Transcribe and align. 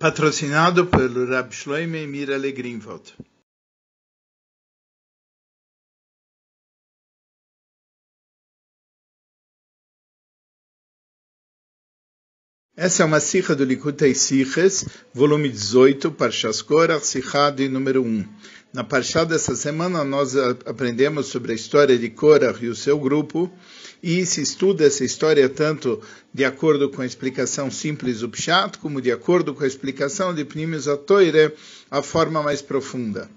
patrocinado 0.00 0.86
pelo 0.86 1.26
Rab 1.26 1.52
Shloime 1.52 2.06
Mirale 2.06 2.52
Greenwald. 2.52 3.12
Essa 12.74 13.02
é 13.02 13.06
uma 13.06 13.20
Sikha 13.20 13.54
do 13.54 13.62
Likutei 13.62 14.14
Siches, 14.14 14.86
volume 15.12 15.50
18, 15.50 16.10
Parshas 16.12 16.62
Korach, 16.62 17.04
Sikha 17.04 17.50
de 17.50 17.68
número 17.68 18.02
1. 18.02 18.26
Na 18.72 18.84
Parshá 18.84 19.24
dessa 19.24 19.56
semana 19.56 20.04
nós 20.04 20.36
aprendemos 20.36 21.26
sobre 21.26 21.50
a 21.50 21.54
história 21.56 21.98
de 21.98 22.08
Korach 22.08 22.64
e 22.64 22.68
o 22.68 22.76
seu 22.76 23.00
grupo, 23.00 23.50
e 24.00 24.24
se 24.24 24.42
estuda 24.42 24.84
essa 24.84 25.04
história 25.04 25.48
tanto 25.48 26.00
de 26.32 26.44
acordo 26.44 26.88
com 26.88 27.02
a 27.02 27.06
explicação 27.06 27.68
simples 27.68 28.20
do 28.20 28.28
Pshat, 28.28 28.78
como 28.78 29.00
de 29.00 29.10
acordo 29.10 29.54
com 29.54 29.64
a 29.64 29.66
explicação 29.66 30.32
de 30.32 30.44
Pnimis 30.44 30.84
Toire, 31.04 31.52
a 31.90 32.00
forma 32.00 32.44
mais 32.44 32.62
profunda. 32.62 33.28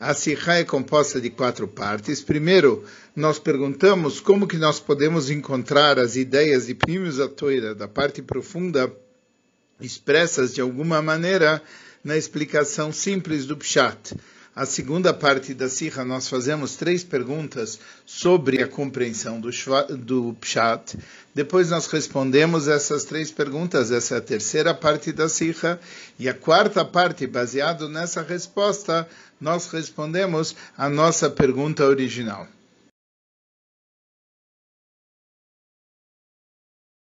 A 0.00 0.12
Sikha 0.12 0.54
é 0.54 0.64
composta 0.64 1.20
de 1.20 1.30
quatro 1.30 1.68
partes. 1.68 2.20
Primeiro, 2.20 2.82
nós 3.14 3.38
perguntamos 3.38 4.18
como 4.18 4.48
que 4.48 4.56
nós 4.56 4.80
podemos 4.80 5.30
encontrar 5.30 6.00
as 6.00 6.16
ideias 6.16 6.66
de 6.66 6.74
Pnimis 6.74 7.18
Toire, 7.36 7.76
da 7.76 7.86
parte 7.86 8.20
profunda, 8.20 8.92
expressas 9.80 10.52
de 10.52 10.60
alguma 10.60 11.00
maneira 11.00 11.62
na 12.02 12.16
explicação 12.16 12.92
simples 12.92 13.46
do 13.46 13.56
Pshat 13.56 14.16
a 14.56 14.64
segunda 14.64 15.12
parte 15.12 15.52
da 15.52 15.68
Sikha, 15.68 16.04
nós 16.04 16.28
fazemos 16.28 16.76
três 16.76 17.02
perguntas 17.02 17.80
sobre 18.06 18.62
a 18.62 18.68
compreensão 18.68 19.40
do, 19.40 19.50
do 19.96 20.34
Pshat. 20.34 20.96
Depois 21.34 21.70
nós 21.70 21.86
respondemos 21.86 22.68
essas 22.68 23.04
três 23.04 23.32
perguntas. 23.32 23.90
Essa 23.90 24.14
é 24.14 24.18
a 24.18 24.20
terceira 24.20 24.72
parte 24.72 25.12
da 25.12 25.28
Sikha. 25.28 25.80
E 26.18 26.28
a 26.28 26.34
quarta 26.34 26.84
parte, 26.84 27.26
baseado 27.26 27.88
nessa 27.88 28.22
resposta, 28.22 29.08
nós 29.40 29.66
respondemos 29.66 30.54
a 30.78 30.88
nossa 30.88 31.28
pergunta 31.28 31.84
original. 31.84 32.46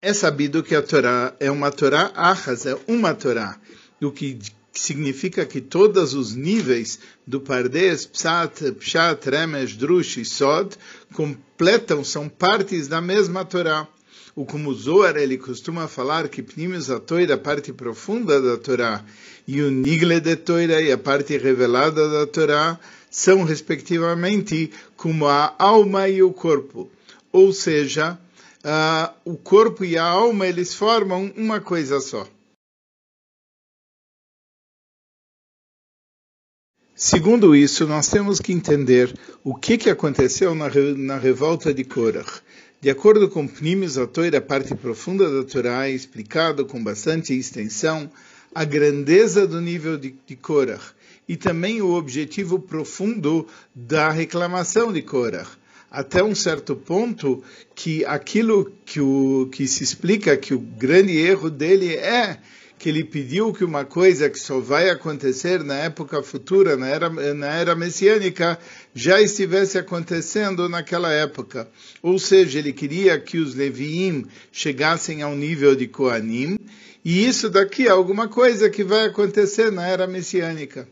É 0.02 0.13
sabido 0.13 0.63
que 0.63 0.75
a 0.75 0.81
Torá 0.81 1.33
é 1.39 1.52
uma 1.52 1.72
Torá 1.72 2.11
Achas, 2.16 2.66
é 2.66 2.78
uma 2.88 3.13
Torá, 3.13 3.57
o 4.02 4.11
que 4.11 4.38
que 4.73 4.79
significa 4.79 5.45
que 5.45 5.61
todos 5.61 6.16
os 6.16 6.33
níveis 6.33 6.97
do 7.27 7.39
Pardes, 7.39 8.07
Psat, 8.07 8.71
Pshat, 8.71 9.29
Remesh, 9.29 9.75
Drush 9.75 10.17
e 10.17 10.25
Sod 10.25 10.75
completam, 11.13 12.03
são 12.03 12.27
partes 12.27 12.88
da 12.88 12.99
mesma 12.99 13.45
Torá. 13.45 13.88
O 14.35 14.45
como 14.45 14.73
Zohar, 14.73 15.16
ele 15.16 15.38
costuma 15.38 15.88
falar 15.88 16.27
que 16.27 16.41
Pnimis 16.41 16.89
a 16.89 16.99
Torá, 16.99 17.35
a 17.35 17.38
parte 17.38 17.71
profunda 17.71 18.41
da 18.41 18.57
Torá, 18.57 19.05
e 19.47 19.61
o 19.61 19.69
Nigle 19.69 20.19
de 20.19 20.35
Torá, 20.35 20.81
e 20.81 20.91
a 20.91 20.97
parte 20.97 21.38
revelada 21.38 22.09
da 22.09 22.25
Torá, 22.25 22.79
são, 23.11 23.44
respectivamente, 23.44 24.71
como 24.97 25.27
a 25.27 25.53
alma 25.59 26.09
e 26.09 26.23
o 26.23 26.33
corpo. 26.33 26.89
Ou 27.31 27.53
seja, 27.53 28.17
uh, 28.63 29.13
o 29.23 29.38
corpo 29.38 29.85
e 29.85 29.99
a 29.99 30.03
alma, 30.03 30.47
eles 30.47 30.73
formam 30.73 31.31
uma 31.38 31.61
coisa 31.61 31.99
só. 31.99 32.27
Segundo 37.05 37.53
isso, 37.53 37.85
nós 37.85 38.07
temos 38.07 38.39
que 38.39 38.53
entender 38.53 39.13
o 39.43 39.53
que, 39.53 39.77
que 39.77 39.89
aconteceu 39.89 40.55
na, 40.55 40.69
na 40.95 41.17
revolta 41.17 41.73
de 41.73 41.83
Korach. 41.83 42.39
De 42.79 42.89
acordo 42.89 43.27
com 43.27 43.45
Pnimis 43.45 43.95
Torá, 44.13 44.37
a 44.37 44.41
parte 44.41 44.73
profunda 44.73 45.29
da 45.29 45.43
Torá 45.43 45.85
é 45.85 45.91
explicado 45.91 46.65
com 46.65 46.81
bastante 46.81 47.37
extensão 47.37 48.09
a 48.55 48.63
grandeza 48.63 49.45
do 49.45 49.59
nível 49.59 49.97
de, 49.97 50.15
de 50.25 50.35
Korach 50.37 50.93
e 51.27 51.35
também 51.35 51.81
o 51.81 51.91
objetivo 51.91 52.57
profundo 52.57 53.45
da 53.75 54.09
reclamação 54.09 54.93
de 54.93 55.01
Korach. 55.01 55.57
Até 55.91 56.23
um 56.23 56.33
certo 56.33 56.73
ponto 56.73 57.44
que 57.75 58.05
aquilo 58.05 58.72
que, 58.85 59.01
o, 59.01 59.49
que 59.51 59.67
se 59.67 59.83
explica 59.83 60.38
que 60.38 60.53
o 60.53 60.59
grande 60.59 61.17
erro 61.17 61.49
dele 61.49 61.95
é 61.97 62.39
que 62.83 62.89
ele 62.89 63.05
pediu 63.05 63.53
que 63.53 63.63
uma 63.63 63.85
coisa 63.85 64.29
que 64.29 64.38
só 64.38 64.59
vai 64.59 64.89
acontecer 64.89 65.63
na 65.63 65.75
época 65.75 66.21
futura, 66.21 66.75
na 66.75 66.89
era, 66.89 67.09
na 67.33 67.47
era 67.47 67.73
messiânica, 67.73 68.59
já 68.94 69.21
estivesse 69.21 69.77
acontecendo 69.77 70.67
naquela 70.67 71.09
época. 71.09 71.66
Ou 72.01 72.19
seja, 72.19 72.59
ele 72.59 72.73
queria 72.73 73.17
que 73.17 73.38
os 73.38 73.55
Leviim 73.55 74.25
chegassem 74.51 75.22
ao 75.22 75.33
nível 75.33 75.77
de 75.77 75.88
Koanim, 75.88 76.57
e 77.05 77.25
isso 77.25 77.49
daqui 77.49 77.88
é 77.88 77.89
alguma 77.89 78.27
coisa 78.27 78.69
que 78.69 78.83
vai 78.83 79.05
acontecer 79.05 79.72
na 79.72 79.88
era 79.88 80.05
messiânica. 80.05 80.85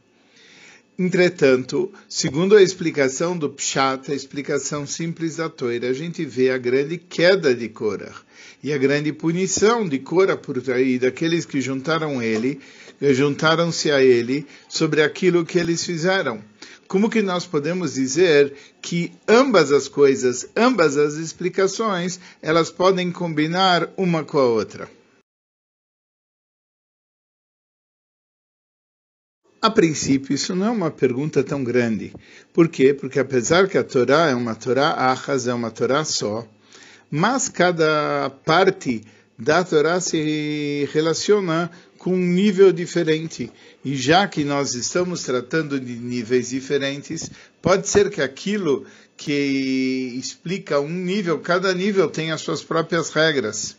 Entretanto, 0.97 1.91
segundo 2.07 2.56
a 2.56 2.63
explicação 2.63 3.38
do 3.38 3.50
Pshat, 3.50 4.09
a 4.09 4.16
explicação 4.16 4.88
simples 4.88 5.35
da 5.35 5.50
Torá, 5.50 5.90
a 5.90 5.94
gente 5.94 6.24
vê 6.24 6.51
a 6.51 6.57
grande 6.57 6.97
queda 6.97 7.53
de 7.53 7.68
Korah 7.68 8.16
e 8.64 8.72
a 8.72 8.78
grande 8.78 9.12
punição 9.12 9.88
de 9.88 10.00
Cora 10.00 10.38
por 10.38 10.62
aí, 10.72 11.00
daqueles 11.00 11.46
que 11.46 11.60
juntaram 11.60 12.22
ele, 12.22 12.60
juntaram-se 13.02 13.92
a 13.92 14.02
ele 14.02 14.46
sobre 14.70 15.02
aquilo 15.02 15.46
que 15.46 15.58
eles 15.58 15.84
fizeram. 15.84 16.44
Como 16.88 17.10
que 17.10 17.22
nós 17.22 17.46
podemos 17.46 17.94
dizer 17.94 18.54
que 18.82 19.14
ambas 19.28 19.72
as 19.72 19.88
coisas, 19.88 20.48
ambas 20.56 20.98
as 20.98 21.16
explicações, 21.16 22.20
elas 22.42 22.70
podem 22.70 23.12
combinar 23.12 23.90
uma 23.96 24.24
com 24.24 24.38
a 24.38 24.46
outra? 24.46 24.90
A 29.62 29.70
princípio, 29.70 30.34
isso 30.34 30.56
não 30.56 30.68
é 30.68 30.70
uma 30.72 30.90
pergunta 30.92 31.44
tão 31.44 31.64
grande. 31.64 32.12
Por 32.52 32.68
quê? 32.68 32.94
Porque 32.94 33.20
apesar 33.20 33.70
que 33.70 33.78
a 33.78 33.84
Torá 33.84 34.28
é 34.28 34.36
uma 34.36 34.56
Torá 34.56 35.12
achas, 35.12 35.48
é 35.48 35.54
uma 35.54 35.70
Torá 35.70 36.04
só, 36.04 36.48
mas 37.12 37.50
cada 37.50 38.30
parte 38.46 39.04
da 39.38 39.64
Torá 39.64 40.00
se 40.00 40.88
relaciona 40.94 41.70
com 41.98 42.14
um 42.14 42.18
nível 42.18 42.72
diferente. 42.72 43.52
E 43.84 43.96
já 43.96 44.28
que 44.28 44.44
nós 44.44 44.74
estamos 44.74 45.24
tratando 45.24 45.80
de 45.80 45.94
níveis 45.94 46.50
diferentes, 46.50 47.30
pode 47.62 47.88
ser 47.88 48.10
que 48.10 48.22
aquilo 48.22 48.86
que 49.18 50.14
explica 50.18 50.80
um 50.80 50.90
nível, 50.90 51.40
cada 51.40 51.74
nível 51.74 52.10
tem 52.10 52.32
as 52.32 52.42
suas 52.42 52.64
próprias 52.64 53.10
regras. 53.10 53.76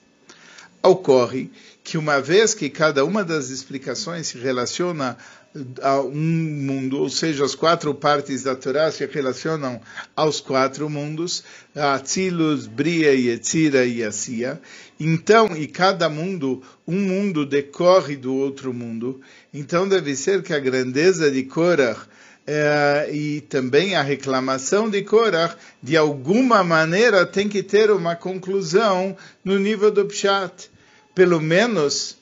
Ocorre 0.83 1.51
que 1.83 1.97
uma 1.97 2.21
vez 2.21 2.55
que 2.55 2.69
cada 2.69 3.05
uma 3.05 3.25
das 3.25 3.51
explicações 3.51 4.29
se 4.29 4.39
relaciona 4.39 5.17
um 5.55 6.65
mundo, 6.65 6.99
ou 6.99 7.11
seja, 7.11 7.45
as 7.45 7.55
quatro 7.55 7.95
partes 7.95 8.43
da 8.43 8.57
Torá 8.57 8.91
se 8.91 9.05
relacionam 9.07 9.81
aos 10.17 10.41
quatro 10.41 10.89
mundos, 10.89 11.45
Atzilus, 11.75 12.67
Bria, 12.67 13.13
Yetzira 13.13 13.85
e 13.85 14.03
Asiya. 14.03 14.61
Então, 14.99 15.55
e 15.57 15.67
cada 15.67 16.09
mundo, 16.09 16.63
um 16.87 16.99
mundo 16.99 17.45
decorre 17.45 18.17
do 18.17 18.35
outro 18.35 18.73
mundo. 18.73 19.21
Então, 19.53 19.87
deve 19.87 20.17
ser 20.17 20.43
que 20.43 20.55
a 20.55 20.59
grandeza 20.59 21.31
de 21.31 21.43
Korach 21.43 22.01
é, 22.47 23.11
e 23.13 23.41
também 23.43 23.95
a 23.95 24.03
reclamação 24.03 24.89
de 24.89 25.03
Korach, 25.03 25.57
de 25.83 25.97
alguma 25.97 26.65
maneira, 26.65 27.27
tem 27.27 27.49
que 27.49 27.63
ter 27.63 27.91
uma 27.91 28.17
conclusão 28.17 29.17
no 29.45 29.59
nível 29.59 29.91
do 29.91 30.07
Pshat. 30.07 30.71
Pelo 31.15 31.41
menos 31.41 32.17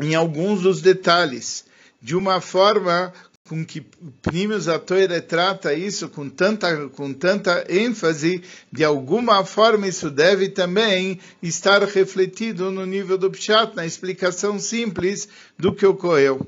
em 0.00 0.14
alguns 0.14 0.62
dos 0.62 0.80
detalhes 0.80 1.64
de 2.04 2.14
uma 2.14 2.38
forma 2.38 3.14
com 3.48 3.64
que 3.64 3.80
Pnimius 4.20 4.68
Atoire 4.68 5.22
trata 5.22 5.72
isso 5.72 6.06
com 6.10 6.28
tanta, 6.28 6.88
com 6.90 7.14
tanta 7.14 7.64
ênfase, 7.66 8.42
de 8.70 8.84
alguma 8.84 9.42
forma 9.42 9.88
isso 9.88 10.10
deve 10.10 10.50
também 10.50 11.18
estar 11.42 11.82
refletido 11.82 12.70
no 12.70 12.84
nível 12.84 13.16
do 13.16 13.30
Pshat, 13.30 13.74
na 13.74 13.86
explicação 13.86 14.58
simples 14.58 15.26
do 15.58 15.74
que 15.74 15.86
ocorreu. 15.86 16.46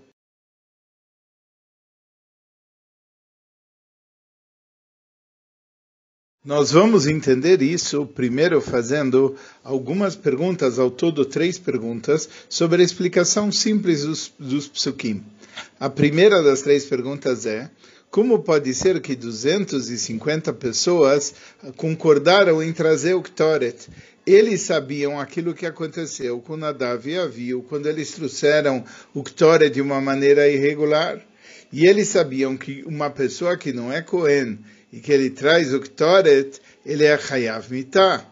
Nós 6.46 6.70
vamos 6.70 7.08
entender 7.08 7.60
isso 7.60 8.06
primeiro 8.06 8.60
fazendo 8.60 9.34
algumas 9.64 10.14
perguntas, 10.14 10.78
ao 10.78 10.93
todo 10.93 11.25
três 11.25 11.58
perguntas, 11.58 12.28
sobre 12.48 12.81
a 12.81 12.84
explicação 12.84 13.50
simples 13.50 14.04
dos, 14.04 14.32
dos 14.38 14.69
psukim. 14.69 15.25
A 15.81 15.90
primeira 15.90 16.40
das 16.44 16.62
três 16.62 16.84
perguntas 16.84 17.46
é: 17.46 17.69
como 18.12 18.44
pode 18.44 18.72
ser 18.75 19.00
que 19.00 19.16
250 19.16 20.52
pessoas 20.52 21.34
concordaram 21.75 22.62
em 22.62 22.72
trazer 22.72 23.14
o 23.14 23.22
Ktoret? 23.22 23.88
Eles 24.25 24.60
sabiam 24.60 25.19
aquilo 25.19 25.52
que 25.52 25.66
aconteceu 25.66 26.38
com 26.38 26.56
Nadav 26.56 27.10
e 27.10 27.19
Aviu 27.19 27.64
quando 27.69 27.88
eles 27.88 28.12
trouxeram 28.12 28.84
o 29.12 29.25
Ktoret 29.25 29.75
de 29.75 29.81
uma 29.81 30.00
maneira 30.00 30.49
irregular. 30.49 31.20
E 31.72 31.87
eles 31.87 32.06
sabiam 32.06 32.56
que 32.56 32.84
uma 32.87 33.10
pessoa 33.10 33.56
que 33.56 33.72
não 33.72 33.92
é 33.92 34.00
Cohen 34.00 34.60
e 34.93 35.00
que 35.00 35.12
ele 35.12 35.31
traz 35.31 35.73
o 35.75 35.81
Ktoret, 35.81 36.61
ele 36.85 37.05
é 37.05 37.19
Hayav 37.31 37.71
Mitah. 37.71 38.25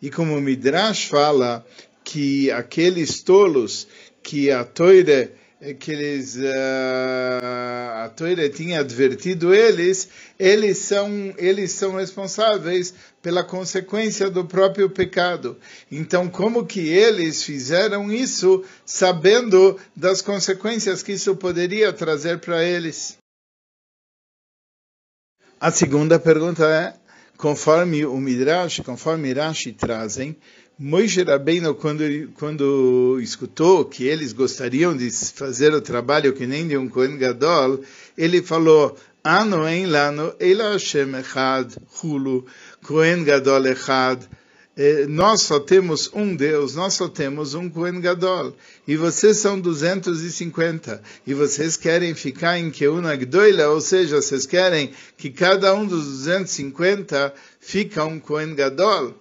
E 0.00 0.10
como 0.10 0.36
o 0.36 0.40
Midrash 0.40 1.06
fala 1.06 1.64
que 2.02 2.50
aqueles 2.50 3.22
tolos 3.22 3.86
que 4.22 4.50
a 4.50 4.64
Toire 4.64 5.32
que 5.72 5.92
eles 5.92 6.36
uh, 6.36 8.04
a 8.04 8.10
Torá 8.14 8.48
tinha 8.50 8.80
advertido 8.80 9.54
eles, 9.54 10.08
eles 10.38 10.76
são 10.78 11.32
eles 11.38 11.72
são 11.72 11.96
responsáveis 11.96 12.92
pela 13.22 13.42
consequência 13.42 14.28
do 14.28 14.44
próprio 14.44 14.90
pecado. 14.90 15.56
Então, 15.90 16.28
como 16.28 16.66
que 16.66 16.88
eles 16.88 17.42
fizeram 17.42 18.12
isso 18.12 18.62
sabendo 18.84 19.78
das 19.96 20.20
consequências 20.20 21.02
que 21.02 21.12
isso 21.12 21.34
poderia 21.36 21.92
trazer 21.92 22.40
para 22.40 22.62
eles? 22.62 23.16
A 25.60 25.70
segunda 25.70 26.18
pergunta 26.18 26.64
é, 26.66 26.94
conforme 27.36 28.04
o 28.04 28.16
Midrash, 28.18 28.80
conforme 28.80 29.32
Rashi 29.32 29.72
trazem, 29.72 30.36
Moisés 30.78 31.24
Rabbeinu, 31.24 31.74
quando, 31.76 32.02
quando 32.34 33.18
escutou 33.20 33.84
que 33.84 34.04
eles 34.04 34.32
gostariam 34.32 34.96
de 34.96 35.08
fazer 35.10 35.72
o 35.72 35.80
trabalho 35.80 36.32
que 36.32 36.46
nem 36.46 36.66
de 36.66 36.76
um 36.76 36.88
Kohen 36.88 37.16
Gadol, 37.16 37.80
ele 38.18 38.42
falou, 38.42 38.96
Ano 39.22 39.66
en 39.68 39.86
lano, 39.86 40.34
ela 40.38 40.72
Hashem 40.72 41.14
echad, 41.14 41.72
hulu, 42.02 42.44
Kohen 42.82 43.24
Gadol 43.24 43.66
echad, 43.68 44.20
nós 45.08 45.42
só 45.42 45.60
temos 45.60 46.10
um 46.12 46.34
Deus, 46.34 46.74
nós 46.74 46.94
só 46.94 47.08
temos 47.08 47.54
um 47.54 47.70
Kohen 47.70 48.00
Gadol. 48.00 48.56
E 48.88 48.96
vocês 48.96 49.36
são 49.36 49.60
250. 49.60 51.00
E 51.24 51.32
vocês 51.32 51.76
querem 51.76 52.12
ficar 52.14 52.58
em 52.58 52.70
Keuna 52.70 53.14
Gdoila, 53.14 53.68
ou 53.68 53.80
seja, 53.80 54.20
vocês 54.20 54.46
querem 54.46 54.90
que 55.16 55.30
cada 55.30 55.72
um 55.74 55.86
dos 55.86 56.04
250 56.04 57.32
fica 57.60 58.04
um 58.04 58.18
Kohen 58.18 58.54
Gadol. 58.54 59.14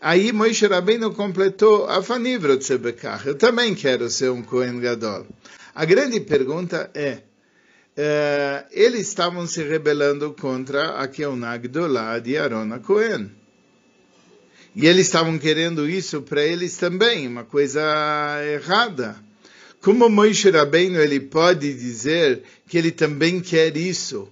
Aí 0.00 0.32
Moshe 0.32 0.66
Rabbeinu 0.66 1.12
completou, 1.12 1.86
Afanivro 1.86 2.56
Tzebekach, 2.56 3.26
eu 3.26 3.34
também 3.34 3.74
quero 3.74 4.08
ser 4.08 4.30
um 4.30 4.42
Kohen 4.42 4.80
Gadol. 4.80 5.26
A 5.74 5.84
grande 5.84 6.20
pergunta 6.20 6.90
é, 6.94 7.18
uh, 7.98 8.66
eles 8.70 9.08
estavam 9.08 9.46
se 9.46 9.62
rebelando 9.62 10.32
contra 10.32 11.00
a 11.00 11.06
Keunah 11.06 11.58
Gdolá 11.58 12.18
de 12.18 12.38
Arona 12.38 12.78
Cohen. 12.78 13.39
E 14.74 14.86
eles 14.86 15.06
estavam 15.06 15.38
querendo 15.38 15.88
isso 15.88 16.22
para 16.22 16.44
eles 16.44 16.76
também, 16.76 17.26
uma 17.26 17.44
coisa 17.44 17.82
errada. 18.54 19.16
Como 19.80 20.08
Moshe 20.08 20.50
Rabbeinu 20.50 21.00
ele 21.00 21.18
pode 21.18 21.72
dizer 21.74 22.42
que 22.68 22.78
ele 22.78 22.90
também 22.90 23.40
quer 23.40 23.76
isso? 23.76 24.28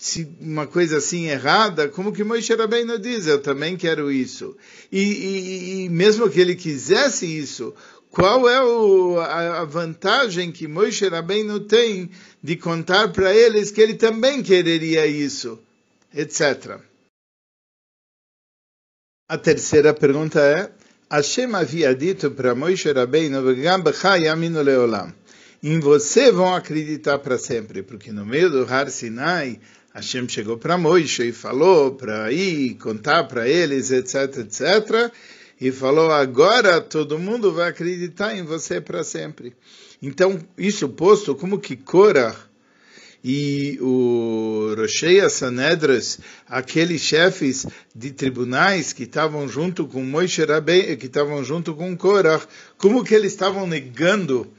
se 0.00 0.26
uma 0.40 0.66
coisa 0.66 0.96
assim 0.96 1.26
errada, 1.26 1.86
como 1.86 2.10
que 2.10 2.24
Moshe 2.24 2.54
Rabbeinu 2.54 2.98
diz, 2.98 3.26
eu 3.26 3.38
também 3.38 3.76
quero 3.76 4.10
isso. 4.10 4.56
E, 4.90 4.98
e, 4.98 5.84
e 5.84 5.88
mesmo 5.90 6.30
que 6.30 6.40
ele 6.40 6.56
quisesse 6.56 7.26
isso, 7.26 7.74
qual 8.10 8.48
é 8.48 8.62
o, 8.62 9.18
a, 9.18 9.60
a, 9.60 9.64
vantagem 9.66 10.50
que 10.50 10.66
Moshe 10.66 11.06
Rabbeinu 11.06 11.60
tem 11.60 12.10
de 12.42 12.56
contar 12.56 13.12
para 13.12 13.34
eles 13.34 13.70
que 13.70 13.78
ele 13.78 13.92
também 13.92 14.42
quereria 14.42 15.06
isso, 15.06 15.58
etc. 16.14 16.80
A 19.30 19.38
terceira 19.38 19.94
pergunta 19.94 20.40
é, 20.40 20.72
Hashem 21.08 21.54
havia 21.54 21.94
dito 21.94 22.32
para 22.32 22.52
Moshe 22.52 22.90
Rabbeinu, 22.90 23.38
em 25.62 25.78
você 25.78 26.32
vão 26.32 26.52
acreditar 26.52 27.16
para 27.20 27.38
sempre, 27.38 27.80
porque 27.80 28.10
no 28.10 28.26
meio 28.26 28.50
do 28.50 28.64
Har 28.64 28.90
Sinai, 28.90 29.60
Hashem 29.94 30.28
chegou 30.28 30.58
para 30.58 30.76
Moisés 30.76 31.28
e 31.28 31.32
falou 31.32 31.92
para 31.92 32.32
ir 32.32 32.74
contar 32.74 33.22
para 33.28 33.48
eles, 33.48 33.92
etc, 33.92 34.38
etc, 34.38 35.12
e 35.60 35.70
falou: 35.70 36.10
agora 36.10 36.80
todo 36.80 37.16
mundo 37.16 37.52
vai 37.52 37.68
acreditar 37.68 38.36
em 38.36 38.42
você 38.42 38.80
para 38.80 39.04
sempre. 39.04 39.54
Então, 40.02 40.40
isso 40.58 40.88
posto, 40.88 41.36
como 41.36 41.60
que 41.60 41.76
Korah 41.76 42.49
e 43.22 43.78
o 43.80 44.74
Roshei 44.76 45.28
Sanedras, 45.28 46.18
aqueles 46.48 47.02
chefes 47.02 47.66
de 47.94 48.10
tribunais 48.10 48.92
que 48.92 49.02
estavam 49.02 49.46
junto 49.48 49.86
com 49.86 50.02
Moisés 50.02 50.48
Rabbeinu, 50.48 50.96
que 50.96 51.06
estavam 51.06 51.44
junto 51.44 51.74
com 51.74 51.96
Korah, 51.96 52.40
como 52.78 53.04
que 53.04 53.14
eles 53.14 53.32
estavam 53.32 53.66
negando 53.66 54.50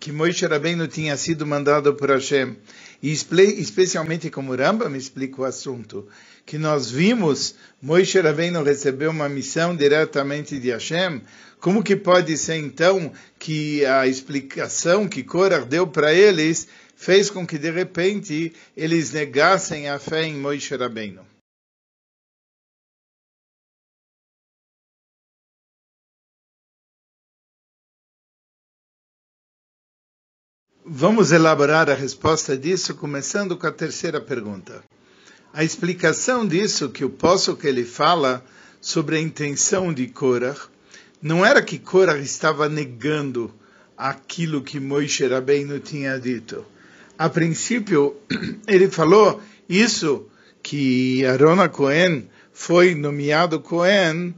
que 0.00 0.12
Moisés 0.12 0.50
Rabbeinu 0.50 0.88
tinha 0.88 1.16
sido 1.16 1.46
mandado 1.46 1.94
por 1.94 2.10
Hashem? 2.10 2.56
e 3.02 3.12
especialmente 3.12 4.30
como 4.30 4.54
Rambam 4.54 4.96
explica 4.96 5.42
o 5.42 5.44
assunto, 5.44 6.08
que 6.44 6.58
nós 6.58 6.90
vimos 6.90 7.54
Moisés 7.80 8.24
Rabbeinu 8.24 8.62
recebeu 8.62 9.10
uma 9.10 9.28
missão 9.28 9.76
diretamente 9.76 10.58
de 10.58 10.70
Hashem, 10.70 11.20
como 11.60 11.82
que 11.82 11.96
pode 11.96 12.36
ser 12.36 12.56
então 12.56 13.12
que 13.38 13.84
a 13.84 14.06
explicação 14.06 15.08
que 15.08 15.22
Korah 15.22 15.60
deu 15.60 15.86
para 15.86 16.12
eles 16.12 16.68
fez 16.96 17.30
com 17.30 17.46
que 17.46 17.58
de 17.58 17.70
repente 17.70 18.52
eles 18.76 19.12
negassem 19.12 19.88
a 19.88 19.98
fé 19.98 20.24
em 20.24 20.34
Moisés 20.34 20.80
Rabbeinu? 20.80 21.24
Vamos 30.88 31.32
elaborar 31.32 31.90
a 31.90 31.94
resposta 31.94 32.56
disso, 32.56 32.94
começando 32.94 33.56
com 33.56 33.66
a 33.66 33.72
terceira 33.72 34.20
pergunta. 34.20 34.82
A 35.52 35.64
explicação 35.64 36.46
disso, 36.46 36.90
que 36.90 37.04
o 37.04 37.10
poço 37.10 37.56
que 37.56 37.66
ele 37.66 37.84
fala 37.84 38.44
sobre 38.80 39.16
a 39.16 39.20
intenção 39.20 39.92
de 39.92 40.06
Korah, 40.06 40.56
não 41.20 41.44
era 41.44 41.60
que 41.60 41.78
Korah 41.78 42.18
estava 42.18 42.68
negando 42.68 43.52
aquilo 43.96 44.62
que 44.62 44.78
Moisés 44.78 45.30
Rabbeinu 45.30 45.80
tinha 45.80 46.18
dito. 46.20 46.64
A 47.18 47.30
princípio, 47.30 48.16
ele 48.68 48.90
falou 48.90 49.40
isso 49.68 50.26
que 50.62 51.24
Arona 51.24 51.68
Cohen 51.68 52.28
foi 52.52 52.94
nomeado 52.94 53.60
Cohen, 53.60 54.34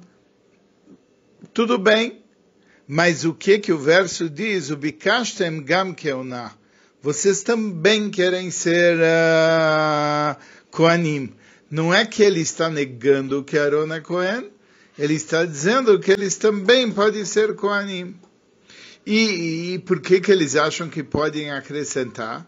tudo 1.53 1.77
bem, 1.77 2.23
mas 2.87 3.25
o 3.25 3.35
que 3.35 3.59
que 3.59 3.73
o 3.73 3.79
verso 3.79 4.31
diz? 4.31 4.71
O 4.71 4.77
bikashtem 4.77 5.63
gam 5.63 5.93
keuna. 5.93 6.53
Vocês 7.03 7.43
também 7.43 8.11
querem 8.11 8.51
ser 8.51 8.97
uh, 8.97 10.37
Koanim. 10.71 11.33
Não 11.71 11.93
é 11.93 12.07
que 12.07 12.23
ele 12.23 12.41
está 12.41 12.69
negando 12.71 13.45
que 13.45 13.59
Aaron 13.59 13.93
é 13.93 14.01
Kohen, 14.01 14.51
ele 14.99 15.15
está 15.15 15.45
dizendo 15.45 15.99
que 15.99 16.11
eles 16.11 16.37
também 16.37 16.91
podem 16.91 17.25
ser 17.25 17.55
Koanim. 17.55 18.17
E, 19.05 19.75
e 19.75 19.79
por 19.81 20.01
que 20.01 20.21
que 20.21 20.31
eles 20.31 20.55
acham 20.57 20.89
que 20.89 21.03
podem 21.03 21.51
acrescentar? 21.51 22.47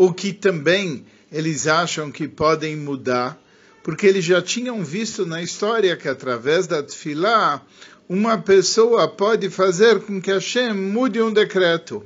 Ou 0.00 0.14
que 0.14 0.32
também 0.32 1.04
eles 1.30 1.66
acham 1.66 2.10
que 2.10 2.26
podem 2.26 2.74
mudar? 2.74 3.38
Porque 3.82 4.06
eles 4.06 4.24
já 4.24 4.40
tinham 4.40 4.82
visto 4.82 5.26
na 5.26 5.42
história 5.42 5.94
que 5.94 6.08
através 6.08 6.66
da 6.66 6.82
Tfilah 6.82 7.60
uma 8.08 8.38
pessoa 8.38 9.06
pode 9.06 9.50
fazer 9.50 10.00
com 10.00 10.18
que 10.18 10.32
Hashem 10.32 10.72
mude 10.72 11.20
um 11.20 11.30
decreto. 11.30 12.02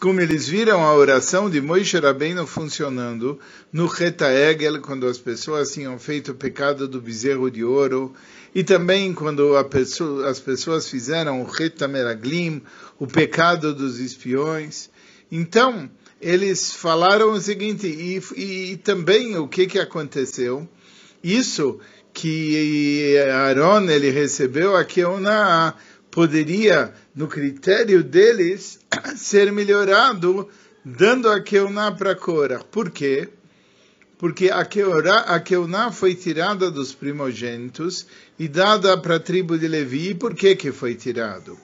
Como 0.00 0.20
eles 0.20 0.48
viram 0.48 0.82
a 0.82 0.92
oração 0.92 1.48
de 1.48 1.60
Moisés 1.60 2.02
Rabbeinu 2.02 2.48
funcionando 2.48 3.38
no 3.72 3.86
Reta 3.86 4.32
Egel, 4.32 4.80
quando 4.80 5.06
as 5.06 5.16
pessoas 5.16 5.72
tinham 5.72 5.96
feito 6.00 6.32
o 6.32 6.34
pecado 6.34 6.88
do 6.88 7.00
bezerro 7.00 7.48
de 7.48 7.62
ouro, 7.62 8.12
e 8.52 8.64
também 8.64 9.14
quando 9.14 9.54
pessoa, 9.70 10.28
as 10.28 10.40
pessoas 10.40 10.90
fizeram 10.90 11.42
o 11.42 11.44
Reta 11.44 11.86
Meraglim, 11.86 12.60
o 12.98 13.06
pecado 13.06 13.72
dos 13.72 14.00
espiões. 14.00 14.90
Então, 15.30 15.88
eles 16.24 16.72
falaram 16.72 17.32
o 17.32 17.40
seguinte, 17.40 17.86
e, 17.86 18.18
e, 18.34 18.72
e 18.72 18.76
também 18.78 19.36
o 19.36 19.46
que, 19.46 19.66
que 19.66 19.78
aconteceu? 19.78 20.66
Isso 21.22 21.78
que 22.14 23.18
Aaron 23.30 23.90
ele 23.90 24.08
recebeu 24.08 24.74
a 24.74 24.84
Keuna 24.84 25.74
poderia, 26.10 26.94
no 27.14 27.28
critério 27.28 28.02
deles, 28.02 28.78
ser 29.16 29.52
melhorado 29.52 30.48
dando 30.82 31.28
a 31.28 31.40
Keuna 31.40 31.92
para 31.92 32.14
Cora. 32.14 32.60
Por 32.60 32.90
quê? 32.90 33.28
Porque 34.16 34.48
a 34.48 34.64
Keuna, 34.64 35.18
a 35.20 35.38
Keuna 35.40 35.92
foi 35.92 36.14
tirada 36.14 36.70
dos 36.70 36.94
primogênitos 36.94 38.06
e 38.38 38.48
dada 38.48 38.96
para 38.96 39.16
a 39.16 39.20
tribo 39.20 39.58
de 39.58 39.68
Levi. 39.68 40.10
E 40.10 40.14
por 40.14 40.34
que, 40.34 40.56
que 40.56 40.72
foi 40.72 40.94
tirado? 40.94 41.58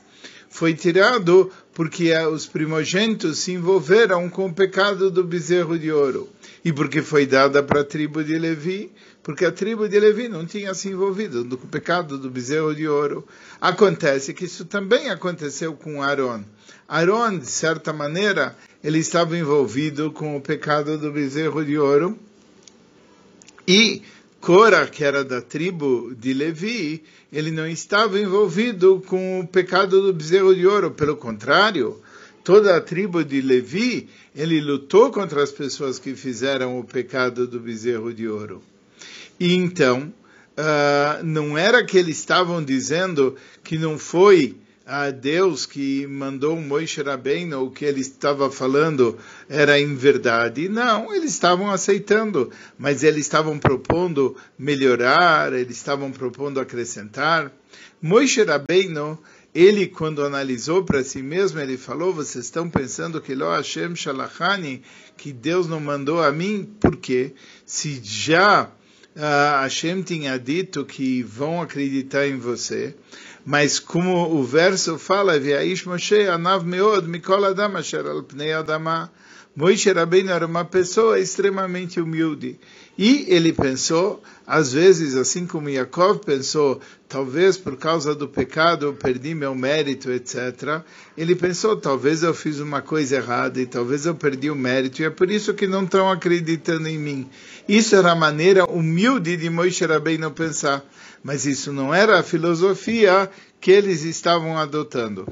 Foi 0.51 0.75
tirado 0.75 1.51
porque 1.73 2.13
os 2.27 2.45
primogênitos 2.45 3.39
se 3.39 3.53
envolveram 3.53 4.29
com 4.29 4.47
o 4.47 4.53
pecado 4.53 5.11
do 5.11 5.25
bezerro 5.25 5.79
de 5.79 5.91
ouro. 5.91 6.29
E 6.63 6.73
porque 6.73 7.01
foi 7.01 7.25
dada 7.25 7.63
para 7.63 7.81
a 7.81 7.85
tribo 7.85 8.23
de 8.23 8.39
Levi? 8.39 8.93
porque 9.23 9.45
a 9.45 9.53
tribo 9.53 9.89
de 9.89 10.01
Levi 10.01 10.29
não 10.29 10.47
tinha 10.47 10.75
se 10.75 10.89
envolvido 10.89 11.45
no 11.45 11.57
pecado 11.57 12.19
do 12.19 12.31
bezerro 12.31 12.75
de 12.75 12.89
ouro. 12.89 13.27
Acontece 13.61 14.33
que 14.33 14.45
isso 14.45 14.65
também 14.65 15.11
aconteceu 15.11 15.75
com 15.75 16.03
Aaron. 16.03 16.43
Aaron, 16.89 17.39
de 17.39 17.47
certa 17.47 17.93
maneira, 17.93 18.57
ele 18.83 18.99
estava 18.99 19.37
envolvido 19.37 20.11
com 20.11 20.37
o 20.37 20.41
pecado 20.41 20.97
do 20.99 21.13
bezerro 21.13 21.65
de 21.65 21.79
ouro. 21.79 22.19
E 23.69 24.03
Cora, 24.41 24.87
que 24.87 25.05
era 25.05 25.23
da 25.23 25.43
tribo 25.43 26.15
de 26.19 26.33
Levi, 26.33 27.03
ele 27.31 27.51
não 27.51 27.67
estava 27.67 28.19
envolvido 28.19 29.03
com 29.07 29.41
o 29.41 29.47
pecado 29.47 30.01
do 30.01 30.15
bezerro 30.15 30.55
de 30.55 30.67
ouro. 30.67 30.91
Pelo 30.91 31.15
contrário, 31.15 32.01
toda 32.43 32.75
a 32.75 32.81
tribo 32.81 33.23
de 33.23 33.43
Levi, 33.43 34.09
ele 34.35 34.61
lutou 34.61 35.11
contra 35.11 35.43
as 35.43 35.53
pessoas 35.53 35.99
que 35.99 36.15
fizeram 36.15 36.79
o 36.79 36.85
pecado 36.85 37.47
do 37.47 37.61
bezerro 37.61 38.15
de 38.15 38.27
ouro. 38.27 38.63
E 39.39 39.55
então, 39.55 40.13
uh, 40.57 41.23
não 41.23 41.57
era 41.57 41.85
que 41.85 41.99
eles 41.99 42.19
estavam 42.19 42.65
dizendo 42.65 43.37
que 43.63 43.77
não 43.77 43.99
foi 43.99 44.57
a 44.91 45.13
Deus 45.13 45.67
que 45.67 46.05
mandou 46.09 46.57
Moisés 46.57 47.07
Rabbeinu, 47.07 47.65
o 47.65 47.71
que 47.71 47.85
ele 47.85 48.01
estava 48.01 48.51
falando 48.51 49.17
era 49.49 49.79
em 49.79 49.95
verdade. 49.95 50.69
Não, 50.69 51.15
eles 51.15 51.31
estavam 51.31 51.71
aceitando, 51.71 52.51
mas 52.77 53.05
eles 53.05 53.21
estavam 53.21 53.57
propondo 53.57 54.37
melhorar, 54.59 55.53
eles 55.53 55.77
estavam 55.77 56.11
propondo 56.11 56.59
acrescentar. 56.59 57.53
Moisés 58.03 58.45
Rabbeinu, 58.45 59.17
ele 59.55 59.87
quando 59.87 60.25
analisou 60.25 60.83
para 60.83 61.05
si 61.05 61.23
mesmo, 61.23 61.61
ele 61.61 61.77
falou, 61.77 62.13
vocês 62.13 62.47
estão 62.47 62.69
pensando 62.69 63.21
que 63.21 63.33
Lo 63.33 63.49
Hashem 63.49 63.95
Shalachani, 63.95 64.83
que 65.17 65.33
Deus 65.33 65.69
não 65.69 65.79
mandou 65.79 66.21
a 66.21 66.33
mim, 66.33 66.69
por 66.81 66.97
quê? 66.97 67.33
Se 67.65 68.01
já 68.03 68.65
uh, 69.15 69.63
Hashem 69.63 70.03
tinha 70.03 70.37
dito 70.37 70.85
que 70.85 71.23
vão 71.23 71.63
acreditar 71.63 72.27
em 72.27 72.39
você, 72.39 72.97
mas 73.51 73.81
como 73.81 74.33
o 74.33 74.45
verso 74.45 74.97
fala, 74.97 75.37
Ve'aish 75.37 75.85
Moshe 75.85 76.29
anav 76.29 76.65
meod 76.65 77.09
mikol 77.09 77.45
adam 77.45 77.73
pnei 78.29 78.53
adama, 78.53 79.11
Moisés 79.57 79.93
Rabbeinu 79.93 80.31
era 80.31 80.47
uma 80.47 80.65
pessoa 80.65 81.19
extremamente 81.19 82.01
humilde. 82.01 82.61
E 82.97 83.25
ele 83.29 83.53
pensou, 83.53 84.23
às 84.47 84.73
vezes, 84.73 85.17
assim 85.17 85.47
como 85.47 85.69
Yaakov 85.69 86.21
pensou, 86.21 86.81
talvez 87.09 87.57
por 87.59 87.77
causa 87.77 88.15
do 88.15 88.29
pecado 88.29 88.87
eu 88.87 88.93
perdi 88.93 89.35
meu 89.35 89.53
mérito, 89.55 90.13
etc. 90.13 90.83
Ele 91.17 91.35
pensou, 91.35 91.77
talvez 91.77 92.23
eu 92.23 92.33
fiz 92.33 92.61
uma 92.61 92.81
coisa 92.81 93.17
errada 93.17 93.61
e 93.61 93.67
talvez 93.67 94.07
eu 94.07 94.15
perdi 94.15 94.49
o 94.49 94.55
mérito 94.55 95.03
e 95.03 95.07
é 95.07 95.11
por 95.11 95.29
isso 95.29 95.55
que 95.55 95.67
não 95.67 95.83
estão 95.83 96.09
acreditando 96.09 96.87
em 96.87 96.99
mim. 96.99 97.29
Isso 97.69 97.97
era 97.97 98.13
a 98.13 98.15
maneira 98.15 98.65
humilde 98.65 99.37
de 99.37 99.51
Moisés 99.51 99.91
Rabbeinu 99.91 100.31
pensar, 100.31 100.85
mas 101.23 101.47
isso 101.47 101.73
não 101.73 101.95
era 101.95 102.19
a 102.19 102.23
filosofia 102.23 103.31
que 103.61 103.71
eles 103.71 104.03
estavam 104.03 104.57
adotando. 104.57 105.27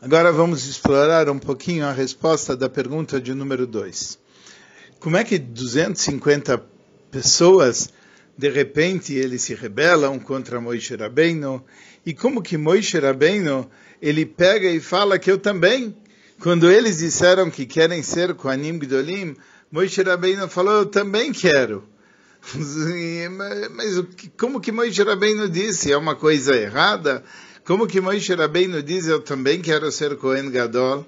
Agora 0.00 0.30
vamos 0.30 0.66
explorar 0.66 1.28
um 1.28 1.38
pouquinho 1.38 1.84
a 1.84 1.90
resposta 1.90 2.56
da 2.56 2.68
pergunta 2.68 3.20
de 3.20 3.34
número 3.34 3.66
2. 3.66 4.18
Como 5.00 5.16
é 5.16 5.24
que 5.24 5.38
250 5.38 6.62
pessoas, 7.10 7.88
de 8.36 8.48
repente, 8.48 9.14
eles 9.14 9.42
se 9.42 9.54
rebelam 9.54 10.18
contra 10.20 10.60
Moisés 10.60 11.00
Rabbeinu? 11.00 11.64
E 12.04 12.14
como 12.14 12.42
que 12.42 12.56
Moisés 12.56 13.02
Rabbeinu, 13.02 13.68
ele 14.00 14.24
pega 14.24 14.70
e 14.70 14.78
fala 14.78 15.18
que 15.18 15.30
eu 15.30 15.38
também, 15.38 15.96
quando 16.40 16.70
eles 16.70 16.98
disseram 16.98 17.50
que 17.50 17.66
querem 17.66 18.02
ser 18.02 18.34
Kohanim 18.34 18.78
Gdolim, 18.78 19.34
Moisés 19.70 20.06
Rabbeinu 20.06 20.48
falou, 20.48 20.78
eu 20.78 20.86
também 20.86 21.32
quero. 21.32 21.84
Mas 23.74 24.04
como 24.38 24.60
que 24.60 24.70
Moisés 24.70 25.06
Rabbeinu 25.06 25.48
disse? 25.48 25.92
É 25.92 25.96
uma 25.96 26.14
coisa 26.14 26.54
errada? 26.54 27.24
Como 27.64 27.86
que 27.86 28.00
Moisés 28.00 28.38
Rabbeinu 28.38 28.80
diz, 28.82 29.08
eu 29.08 29.20
também 29.20 29.60
quero 29.60 29.90
ser 29.90 30.16
Cohen 30.16 30.50
Gadol. 30.50 31.04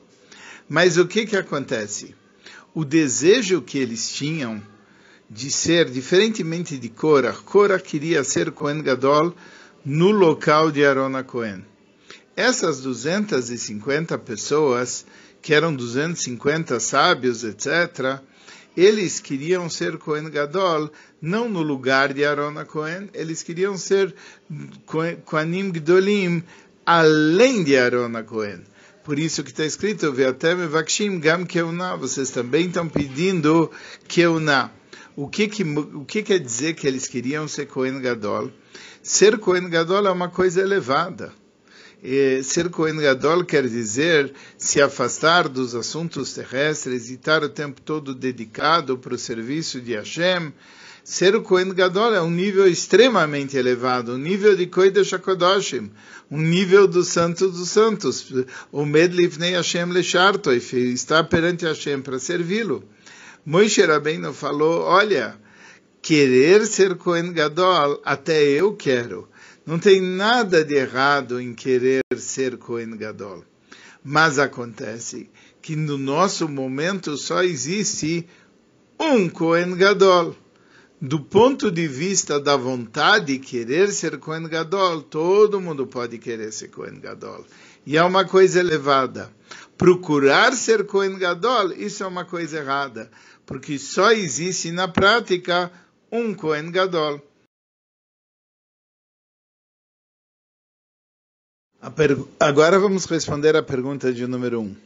Mas 0.69 0.97
o 0.97 1.07
que 1.07 1.25
que 1.25 1.37
acontece? 1.37 2.15
O 2.75 2.85
desejo 2.85 3.63
que 3.63 3.79
eles 3.79 4.11
tinham 4.11 4.61
de 5.31 5.51
ser, 5.51 5.89
diferentemente 5.89 6.77
de 6.77 6.89
Korah, 6.89 7.33
Korah 7.33 7.79
queria 7.79 8.25
ser 8.25 8.51
Cohen 8.51 8.83
Gadol 8.83 9.35
no 9.85 10.11
local 10.11 10.71
de 10.71 10.85
Arona 10.85 11.23
Cohen. 11.23 11.65
Essas 12.37 12.81
250 12.81 14.19
pessoas, 14.19 15.05
que 15.41 15.55
eram 15.55 15.75
250 15.75 16.81
sábios, 16.81 17.45
etc., 17.45 18.21
eles 18.79 19.19
queriam 19.19 19.69
ser 19.69 19.99
Cohen 19.99 20.31
Gadol 20.31 20.89
não 21.21 21.49
no 21.49 21.63
lugar 21.63 22.15
de 22.15 22.25
Aaron 22.25 22.65
Cohen, 22.65 23.11
eles 23.13 23.43
queriam 23.43 23.77
ser 23.77 24.15
Kohanim 25.25 25.73
Gdolim 25.73 26.45
além 26.87 27.65
de 27.65 27.77
Aaron 27.77 28.23
Cohen. 28.23 28.61
Por 29.03 29.19
isso 29.19 29.43
que 29.43 29.51
está 29.51 29.65
escrito, 29.65 30.13
Gam 30.13 31.99
vocês 31.99 32.31
também 32.31 32.67
estão 32.67 32.89
pedindo 32.89 33.69
Keuna. 34.07 34.71
O 35.17 35.27
que, 35.27 35.49
que, 35.49 35.65
o 35.65 36.05
que 36.05 36.23
quer 36.23 36.39
dizer 36.39 36.75
que 36.75 36.87
eles 36.87 37.09
queriam 37.09 37.49
ser 37.49 37.67
Cohen 37.67 38.01
Gadol? 38.01 38.53
Ser 39.03 39.39
Cohen 39.39 39.69
Gadol 39.69 40.07
é 40.07 40.13
uma 40.13 40.29
coisa 40.29 40.61
elevada. 40.61 41.33
Ser 42.45 42.69
Cohen 42.71 42.97
Gadol 42.97 43.45
quer 43.45 43.67
dizer 43.67 44.33
se 44.57 44.81
afastar 44.81 45.49
dos 45.49 45.75
assuntos 45.75 46.33
terrestres 46.33 47.11
e 47.11 47.15
estar 47.15 47.43
o 47.43 47.49
tempo 47.49 47.81
todo 47.81 48.15
dedicado 48.15 48.97
para 48.97 49.15
o 49.15 49.19
serviço 49.19 49.81
de 49.81 49.95
Hashem, 49.95 50.53
Ser 51.09 51.35
o 51.35 51.41
Kohen 51.41 51.73
Gadol 51.73 52.15
é 52.15 52.21
um 52.21 52.31
nível 52.31 52.69
extremamente 52.69 53.57
elevado, 53.57 54.13
um 54.13 54.19
nível 54.19 54.55
de 54.55 54.67
Kodesh 54.67 55.15
HaKodoshim, 55.15 55.91
um 56.31 56.37
nível 56.37 56.87
do 56.87 57.03
Santo 57.03 57.49
dos 57.49 57.71
Santos. 57.71 58.31
O 58.71 58.85
Medlifnei 58.85 59.53
Hashem 59.53 59.87
Lechartoi, 59.87 60.59
está 60.59 61.25
perante 61.25 61.65
Hashem 61.65 62.03
para 62.03 62.19
servi-lo. 62.19 62.85
Moshe 63.43 63.81
Rabbeinu 63.81 64.35
falou, 64.35 64.83
olha, 64.83 65.35
querer 66.03 66.67
ser 66.67 66.95
Kohen 66.97 67.33
Gadol, 67.33 68.03
até 68.05 68.43
eu 68.43 68.75
quero. 68.77 69.27
Não 69.69 69.79
tem 69.79 70.01
nada 70.01 70.65
de 70.65 70.77
errado 70.77 71.39
em 71.39 71.53
querer 71.53 72.01
ser 72.17 72.57
Kohen 72.57 72.97
Gadol. 72.97 73.45
Mas 74.03 74.39
acontece 74.39 75.29
que 75.61 75.77
no 75.77 75.99
nosso 75.99 76.49
momento 76.49 77.19
só 77.19 77.43
existe 77.43 78.27
um 78.99 79.29
Kohen 79.29 79.77
Gadol 79.77 80.35
do 80.99 81.21
ponto 81.21 81.71
de 81.71 81.87
vista 81.87 82.41
da 82.41 82.57
vontade, 82.57 83.39
querer 83.39 83.93
ser 83.93 84.17
Kohen 84.17 84.49
Gadol, 84.49 85.03
todo 85.03 85.61
mundo 85.61 85.87
pode 85.87 86.17
querer 86.17 86.51
ser 86.51 86.69
Kohen 86.69 86.99
Gadol. 86.99 87.45
E 87.85 87.99
é 87.99 88.03
uma 88.03 88.25
coisa 88.25 88.61
elevada. 88.61 89.31
Procurar 89.77 90.55
ser 90.55 90.87
Kohen 90.87 91.19
Gadol, 91.19 91.75
isso 91.75 92.03
é 92.03 92.07
uma 92.07 92.25
coisa 92.25 92.57
errada. 92.57 93.11
Porque 93.45 93.79
só 93.79 94.13
existe 94.13 94.73
na 94.73 94.89
prática 94.89 95.71
um 96.11 96.33
Kohen 96.33 96.71
Gadol. 96.71 97.28
Agora 102.39 102.79
vamos 102.79 103.07
responder 103.07 103.57
a 103.57 103.63
pergunta 103.63 104.13
de 104.13 104.27
número 104.27 104.61
1. 104.61 104.63
Um. 104.63 104.77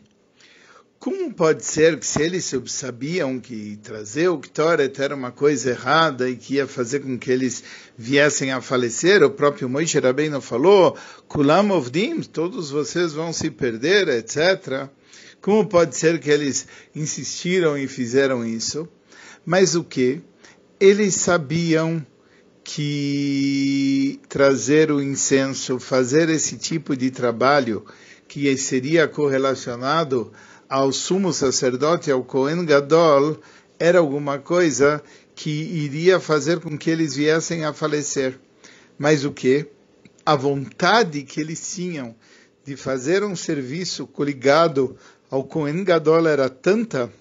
Como 1.00 1.34
pode 1.34 1.64
ser 1.64 1.98
que 1.98 2.06
se 2.06 2.22
eles 2.22 2.54
sabiam 2.66 3.40
que 3.40 3.76
trazer 3.82 4.28
o 4.28 4.38
Ktoret 4.38 5.02
era 5.02 5.16
uma 5.16 5.32
coisa 5.32 5.70
errada 5.70 6.30
e 6.30 6.36
que 6.36 6.54
ia 6.54 6.66
fazer 6.68 7.00
com 7.00 7.18
que 7.18 7.32
eles 7.32 7.64
viessem 7.98 8.52
a 8.52 8.60
falecer, 8.60 9.20
o 9.24 9.30
próprio 9.30 9.68
Moisés 9.68 10.04
Rabbeinu 10.04 10.40
falou, 10.40 10.96
Kulam 11.26 11.72
Ovdim, 11.72 12.20
todos 12.20 12.70
vocês 12.70 13.12
vão 13.12 13.32
se 13.32 13.50
perder, 13.50 14.06
etc. 14.06 14.88
Como 15.40 15.66
pode 15.66 15.96
ser 15.96 16.20
que 16.20 16.30
eles 16.30 16.68
insistiram 16.94 17.76
e 17.76 17.88
fizeram 17.88 18.46
isso? 18.46 18.88
Mas 19.44 19.74
o 19.74 19.82
que? 19.82 20.20
Eles 20.78 21.16
sabiam 21.16 22.06
que 22.64 24.20
trazer 24.28 24.90
o 24.90 25.02
incenso, 25.02 25.78
fazer 25.78 26.28
esse 26.28 26.56
tipo 26.56 26.96
de 26.96 27.10
trabalho 27.10 27.84
que 28.28 28.56
seria 28.56 29.06
correlacionado 29.08 30.32
ao 30.68 30.92
sumo 30.92 31.32
sacerdote, 31.32 32.10
ao 32.10 32.24
Cohen 32.24 32.64
Gadol, 32.64 33.38
era 33.78 33.98
alguma 33.98 34.38
coisa 34.38 35.02
que 35.34 35.50
iria 35.50 36.20
fazer 36.20 36.60
com 36.60 36.78
que 36.78 36.88
eles 36.88 37.14
viessem 37.14 37.64
a 37.64 37.72
falecer. 37.72 38.38
Mas 38.96 39.24
o 39.24 39.32
que? 39.32 39.66
A 40.24 40.36
vontade 40.36 41.22
que 41.24 41.40
eles 41.40 41.74
tinham 41.74 42.14
de 42.64 42.76
fazer 42.76 43.24
um 43.24 43.34
serviço 43.34 44.08
ligado 44.20 44.96
ao 45.30 45.44
Cohen 45.44 45.82
Gadol 45.82 46.26
era 46.26 46.48
tanta, 46.48 47.12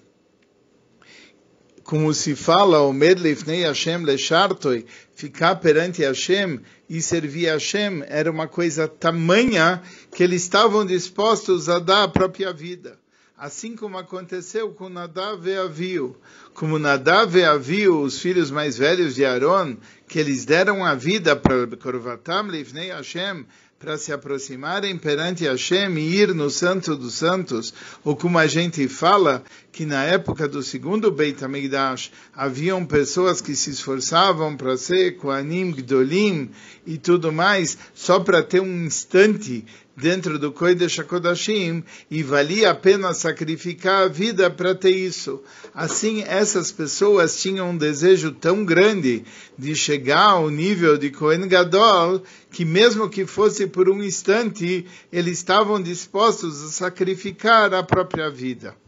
como 1.82 2.14
se 2.14 2.36
fala, 2.36 2.80
o 2.82 2.92
Medlifnei 2.92 3.64
Hashem 3.64 4.04
Lechartoi, 4.04 4.86
ficar 5.14 5.56
perante 5.56 6.02
Hashem 6.02 6.60
e 6.88 7.00
servir 7.00 7.46
Hashem, 7.46 8.02
era 8.06 8.30
uma 8.30 8.48
coisa 8.48 8.88
tamanha 8.88 9.82
que 10.14 10.22
eles 10.22 10.42
estavam 10.42 10.84
dispostos 10.84 11.68
a 11.68 11.78
dar 11.78 12.04
a 12.04 12.08
própria 12.08 12.52
vida 12.52 12.98
assim 13.42 13.74
como 13.74 13.98
aconteceu 13.98 14.70
com 14.70 14.88
Nadav 14.88 15.48
e 15.48 15.56
Aviu. 15.56 16.16
Como 16.54 16.78
Nadav 16.78 17.36
e 17.36 17.42
Aviu, 17.42 18.00
os 18.00 18.20
filhos 18.20 18.52
mais 18.52 18.78
velhos 18.78 19.16
de 19.16 19.24
Aaron, 19.24 19.78
que 20.06 20.20
eles 20.20 20.44
deram 20.44 20.84
a 20.84 20.94
vida 20.94 21.34
para 21.34 21.66
Korvatam 21.76 22.46
Lifnei 22.46 22.92
Hashem, 22.92 23.44
para 23.82 23.98
se 23.98 24.12
aproximarem 24.12 24.96
perante 24.96 25.44
Hashem 25.44 25.98
e 25.98 26.14
ir 26.14 26.32
no 26.32 26.48
Santo 26.48 26.94
dos 26.94 27.14
Santos, 27.14 27.74
ou 28.04 28.14
como 28.14 28.38
a 28.38 28.46
gente 28.46 28.86
fala, 28.86 29.42
que 29.72 29.84
na 29.84 30.04
época 30.04 30.46
do 30.46 30.62
segundo 30.62 31.10
Beit 31.10 31.44
HaMikdash 31.44 32.12
haviam 32.32 32.86
pessoas 32.86 33.40
que 33.40 33.56
se 33.56 33.70
esforçavam 33.70 34.56
para 34.56 34.76
ser 34.76 35.16
Koanim 35.16 35.72
Gdolim 35.72 36.52
e 36.86 36.96
tudo 36.96 37.32
mais, 37.32 37.76
só 37.92 38.20
para 38.20 38.40
ter 38.40 38.60
um 38.60 38.84
instante 38.84 39.64
dentro 39.96 40.38
do 40.38 40.50
Kodesh 40.52 40.98
HaKodashim 40.98 41.84
e 42.10 42.22
valia 42.22 42.70
a 42.70 42.74
pena 42.74 43.12
sacrificar 43.12 44.04
a 44.04 44.08
vida 44.08 44.50
para 44.50 44.74
ter 44.74 44.90
isso. 44.90 45.42
Assim, 45.74 46.22
essas 46.22 46.72
pessoas 46.72 47.40
tinham 47.40 47.70
um 47.70 47.76
desejo 47.76 48.32
tão 48.32 48.64
grande 48.64 49.24
de 49.58 49.74
chegar 49.74 50.30
ao 50.30 50.50
nível 50.50 50.96
de 50.96 51.10
Kohen 51.10 51.46
Gadol 51.46 52.22
que 52.50 52.64
mesmo 52.64 53.08
que 53.08 53.26
fosse 53.26 53.66
por 53.66 53.88
um 53.88 54.02
instante, 54.02 54.86
eles 55.10 55.38
estavam 55.38 55.80
dispostos 55.80 56.62
a 56.62 56.68
sacrificar 56.68 57.72
a 57.72 57.82
própria 57.82 58.30
vida. 58.30 58.81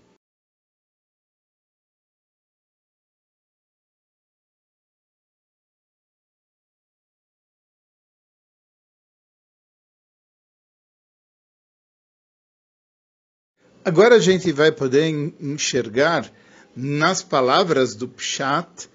Agora 13.85 14.15
a 14.15 14.19
gente 14.19 14.51
vai 14.51 14.73
poder 14.73 15.09
enxergar 15.39 16.33
nas 16.75 17.23
palavras 17.23 17.95
do 17.95 18.09
Pshat 18.09 18.89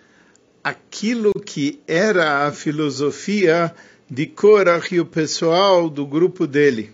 aquilo 0.64 1.32
que 1.46 1.80
era 1.88 2.48
a 2.48 2.52
filosofia 2.52 3.72
de 4.10 4.26
Korach 4.26 4.94
e 4.94 5.00
o 5.00 5.06
pessoal 5.06 5.92
do 5.92 6.08
grupo 6.08 6.48
dele. 6.48 6.92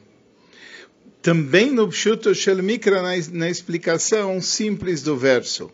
Também 1.21 1.71
no 1.71 1.87
Pshuto 1.87 2.35
Shel 2.35 2.61
Mikra, 2.61 3.01
na, 3.01 3.11
na 3.31 3.49
explicação 3.49 4.41
simples 4.41 5.01
do 5.01 5.15
verso, 5.15 5.71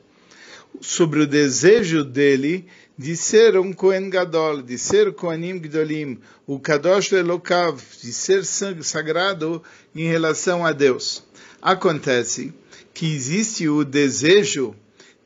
sobre 0.80 1.22
o 1.22 1.28
desejo 1.28 2.04
dele 2.04 2.68
de 2.96 3.18
ser 3.18 3.58
um 3.58 3.74
Kohen 3.74 4.12
Gadol, 4.12 4.62
de 4.62 4.78
ser 4.78 5.12
Kohanim 5.13 5.58
Gdolim, 5.58 6.20
o 6.46 6.60
Kadosh 6.60 7.13
Elokav, 7.13 7.82
de 8.00 8.13
ser 8.13 8.46
sagrado 8.46 9.63
em 9.96 10.08
relação 10.08 10.63
a 10.63 10.72
Deus. 10.72 11.24
Acontece 11.62 12.51
que 12.91 13.13
existe 13.13 13.70
o 13.70 13.84
desejo 13.84 14.75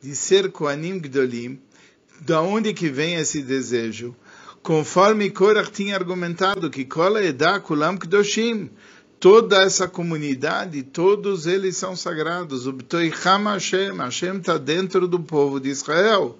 de 0.02 0.14
ser 0.14 0.50
Koanim 0.50 0.98
Gdolim. 0.98 1.58
Da 2.20 2.42
onde 2.42 2.74
que 2.74 2.88
vem 2.90 3.14
esse 3.14 3.42
desejo? 3.42 4.14
Conforme 4.62 5.30
Korach 5.30 5.70
tinha 5.70 5.94
argumentado 5.94 6.68
que 6.68 6.84
Kola 6.84 7.24
Eda 7.24 7.58
Kulam 7.60 7.96
Kdoshim, 7.96 8.68
toda 9.18 9.62
essa 9.62 9.88
comunidade, 9.88 10.82
todos 10.82 11.46
eles 11.46 11.76
são 11.76 11.96
sagrados. 11.96 12.66
O 12.66 12.74
Hashem, 13.44 13.96
Hashem 13.96 14.36
está 14.38 14.58
dentro 14.58 15.08
do 15.08 15.20
povo 15.20 15.58
de 15.58 15.70
Israel. 15.70 16.38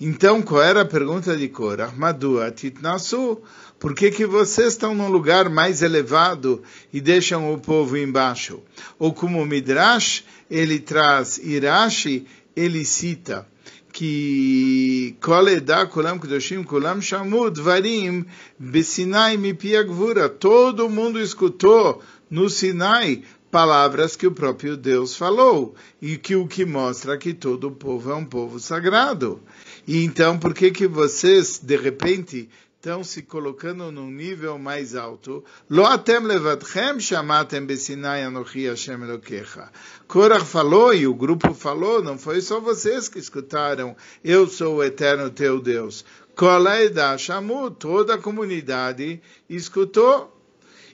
Então, 0.00 0.42
qual 0.42 0.62
era 0.62 0.82
a 0.82 0.84
pergunta 0.84 1.36
de 1.36 1.48
Korah? 1.48 1.92
Madua 1.96 2.50
titnasu? 2.50 3.38
Por 3.78 3.94
que, 3.94 4.10
que 4.10 4.26
vocês 4.26 4.68
estão 4.68 4.94
num 4.94 5.08
lugar 5.08 5.50
mais 5.50 5.82
elevado 5.82 6.62
e 6.92 7.00
deixam 7.00 7.52
o 7.52 7.58
povo 7.58 7.96
embaixo? 7.96 8.60
Ou 8.98 9.12
como 9.12 9.44
Midrash, 9.44 10.24
ele 10.50 10.78
traz 10.78 11.38
Irashi, 11.38 12.26
ele 12.54 12.84
cita 12.84 13.46
que 13.92 15.16
Koledá 15.22 15.86
Kulam 15.86 16.18
Kudoshim 16.18 16.62
Kulam 16.62 17.00
Shamu 17.00 17.50
Dvarim 17.50 18.26
Besinai 18.58 19.38
Mipi 19.38 19.74
Agvura. 19.74 20.28
Todo 20.28 20.88
mundo 20.90 21.18
escutou 21.18 22.02
no 22.30 22.50
Sinai 22.50 23.22
palavras 23.50 24.14
que 24.14 24.26
o 24.26 24.32
próprio 24.32 24.76
Deus 24.76 25.16
falou 25.16 25.74
e 26.02 26.18
que 26.18 26.36
o 26.36 26.46
que 26.46 26.66
mostra 26.66 27.16
que 27.16 27.32
todo 27.32 27.68
o 27.68 27.70
povo 27.70 28.10
é 28.10 28.14
um 28.14 28.24
povo 28.26 28.60
sagrado. 28.60 29.40
E 29.86 30.04
então, 30.04 30.38
por 30.38 30.52
que 30.52 30.70
que 30.70 30.86
vocês, 30.86 31.58
de 31.58 31.76
repente, 31.76 32.50
estão 32.86 33.02
se 33.02 33.22
colocando 33.22 33.90
num 33.90 34.08
nível 34.08 34.58
mais 34.58 34.94
alto? 34.94 35.42
Lo 35.68 35.84
atem 35.84 36.20
levadchem 36.20 37.00
shamatem 37.00 37.66
besinai 37.66 38.22
anochi 38.22 38.68
Hashem 38.68 39.02
Elokecha. 39.02 39.72
Korach 40.06 40.44
falou 40.44 40.94
e 40.94 41.04
o 41.04 41.12
grupo 41.12 41.52
falou, 41.52 42.00
não 42.00 42.16
foi 42.16 42.40
só 42.40 42.60
vocês 42.60 43.08
que 43.08 43.18
escutaram, 43.18 43.96
eu 44.22 44.46
sou 44.46 44.76
o 44.76 44.84
eterno 44.84 45.30
teu 45.30 45.60
Deus. 45.60 46.04
Kola 46.36 46.76
shamu, 47.18 47.72
toda 47.72 48.14
a 48.14 48.18
comunidade 48.18 49.20
escutou. 49.50 50.35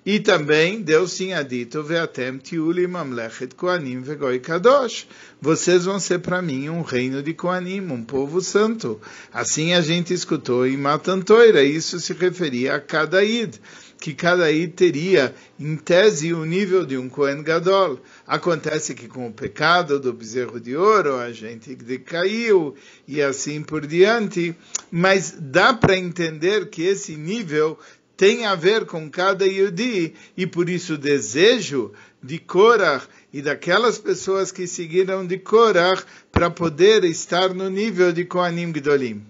E 0.04 0.18
também 0.18 0.82
Deus 0.82 1.16
tinha 1.16 1.44
dito, 1.44 1.80
Veatem 1.80 2.38
tiuli 2.38 2.88
mamlechet 2.88 3.54
koanim 3.54 4.02
vegoi 4.02 4.40
kadosh. 4.40 5.06
Vocês 5.40 5.84
vão 5.84 6.00
ser 6.00 6.18
para 6.18 6.42
mim 6.42 6.68
um 6.68 6.82
reino 6.82 7.22
de 7.22 7.32
koanim, 7.32 7.80
um 7.88 8.02
povo 8.02 8.40
santo. 8.40 9.00
Assim 9.32 9.74
a 9.74 9.80
gente 9.80 10.12
escutou 10.12 10.66
em 10.66 10.76
Matantoira. 10.76 11.62
Isso 11.62 12.00
se 12.00 12.12
referia 12.14 12.74
a 12.74 12.80
cada 12.80 13.22
id 13.22 13.54
que 14.02 14.12
cada 14.12 14.50
id 14.50 14.72
teria, 14.74 15.32
em 15.60 15.76
tese, 15.76 16.32
o 16.32 16.44
nível 16.44 16.84
de 16.84 16.98
um 16.98 17.08
Kohen 17.08 17.40
Gadol. 17.40 18.00
Acontece 18.26 18.96
que 18.96 19.06
com 19.06 19.28
o 19.28 19.32
pecado 19.32 20.00
do 20.00 20.12
bezerro 20.12 20.58
de 20.58 20.74
ouro, 20.74 21.18
a 21.18 21.30
gente 21.30 21.76
decaiu 21.76 22.74
e 23.06 23.22
assim 23.22 23.62
por 23.62 23.86
diante, 23.86 24.56
mas 24.90 25.36
dá 25.38 25.72
para 25.72 25.96
entender 25.96 26.68
que 26.68 26.82
esse 26.82 27.14
nível 27.14 27.78
tem 28.22 28.46
a 28.46 28.54
ver 28.54 28.86
com 28.86 29.10
cada 29.10 29.44
Yudi, 29.44 30.14
e 30.36 30.46
por 30.46 30.68
isso 30.68 30.94
o 30.94 30.96
desejo 30.96 31.92
de 32.22 32.38
Korach 32.38 33.04
e 33.32 33.42
daquelas 33.42 33.98
pessoas 33.98 34.52
que 34.52 34.64
seguiram 34.64 35.26
de 35.26 35.38
Korach 35.38 36.04
para 36.30 36.48
poder 36.48 37.02
estar 37.02 37.52
no 37.52 37.68
nível 37.68 38.12
de 38.12 38.24
Kohanim 38.24 38.70
Gdolim. 38.70 39.26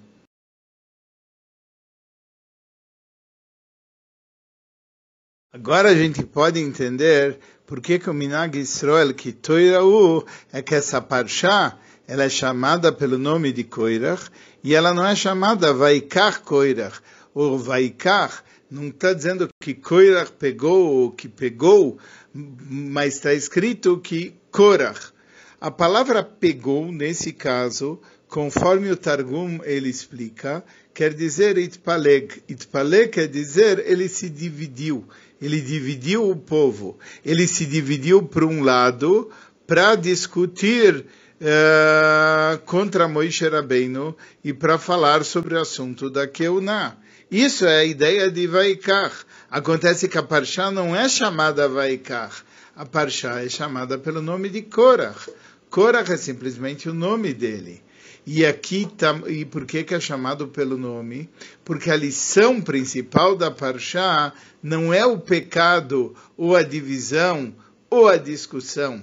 Agora 5.54 5.88
a 5.88 5.94
gente 5.94 6.22
pode 6.22 6.60
entender 6.60 7.38
por 7.66 7.80
que, 7.80 7.98
que 7.98 8.10
o 8.10 8.12
Minag 8.12 8.58
Israel, 8.58 9.14
que 9.14 9.32
Toiraú, 9.32 10.26
é 10.52 10.60
que 10.60 10.74
essa 10.74 11.00
parshá, 11.00 11.78
ela 12.06 12.24
é 12.24 12.28
chamada 12.28 12.92
pelo 12.92 13.16
nome 13.16 13.52
de 13.52 13.64
Koirach, 13.64 14.28
e 14.62 14.74
ela 14.74 14.92
não 14.92 15.06
é 15.06 15.16
chamada 15.16 15.72
Vaikach 15.72 16.40
Koirach, 16.40 17.00
ou 17.32 17.58
Vaikach, 17.58 18.42
não 18.72 18.88
está 18.88 19.12
dizendo 19.12 19.48
que 19.60 19.74
Koirach 19.74 20.32
pegou 20.32 20.94
ou 20.94 21.10
que 21.10 21.28
pegou, 21.28 21.98
mas 22.32 23.14
está 23.14 23.34
escrito 23.34 23.98
que 23.98 24.34
Korach. 24.50 25.12
A 25.60 25.70
palavra 25.70 26.24
pegou, 26.24 26.90
nesse 26.90 27.32
caso, 27.32 28.00
conforme 28.26 28.90
o 28.90 28.96
Targum 28.96 29.60
ele 29.62 29.90
explica, 29.90 30.64
quer 30.94 31.12
dizer 31.12 31.58
itpaleg. 31.58 32.42
Itpaleg 32.48 33.10
quer 33.10 33.28
dizer 33.28 33.78
ele 33.86 34.08
se 34.08 34.30
dividiu. 34.30 35.06
Ele 35.40 35.60
dividiu 35.60 36.30
o 36.30 36.34
povo. 36.34 36.98
Ele 37.24 37.46
se 37.46 37.66
dividiu 37.66 38.22
para 38.22 38.46
um 38.46 38.62
lado 38.62 39.30
para 39.66 39.94
discutir 39.96 41.04
uh, 41.40 42.58
contra 42.64 43.06
Moisés 43.06 43.52
Rabbeinu 43.52 44.16
e 44.42 44.52
para 44.52 44.78
falar 44.78 45.24
sobre 45.24 45.54
o 45.54 45.60
assunto 45.60 46.08
da 46.08 46.26
Keuná. 46.26 46.96
Isso 47.32 47.64
é 47.64 47.78
a 47.78 47.84
ideia 47.84 48.30
de 48.30 48.46
Vaikar. 48.46 49.10
Acontece 49.50 50.06
que 50.06 50.18
a 50.18 50.22
Parshá 50.22 50.70
não 50.70 50.94
é 50.94 51.08
chamada 51.08 51.66
Vaikar. 51.66 52.30
A 52.76 52.84
Parshá 52.84 53.42
é 53.42 53.48
chamada 53.48 53.96
pelo 53.96 54.20
nome 54.20 54.50
de 54.50 54.60
Korach. 54.60 55.30
Korach 55.70 56.12
é 56.12 56.18
simplesmente 56.18 56.90
o 56.90 56.92
nome 56.92 57.32
dele. 57.32 57.82
E 58.26 58.44
aqui, 58.44 58.86
e 59.28 59.46
por 59.46 59.64
que, 59.64 59.82
que 59.82 59.94
é 59.94 59.98
chamado 59.98 60.48
pelo 60.48 60.76
nome? 60.76 61.26
Porque 61.64 61.90
a 61.90 61.96
lição 61.96 62.60
principal 62.60 63.34
da 63.34 63.50
Parshá 63.50 64.34
não 64.62 64.92
é 64.92 65.06
o 65.06 65.18
pecado, 65.18 66.14
ou 66.36 66.54
a 66.54 66.62
divisão, 66.62 67.54
ou 67.88 68.08
a 68.08 68.18
discussão. 68.18 69.02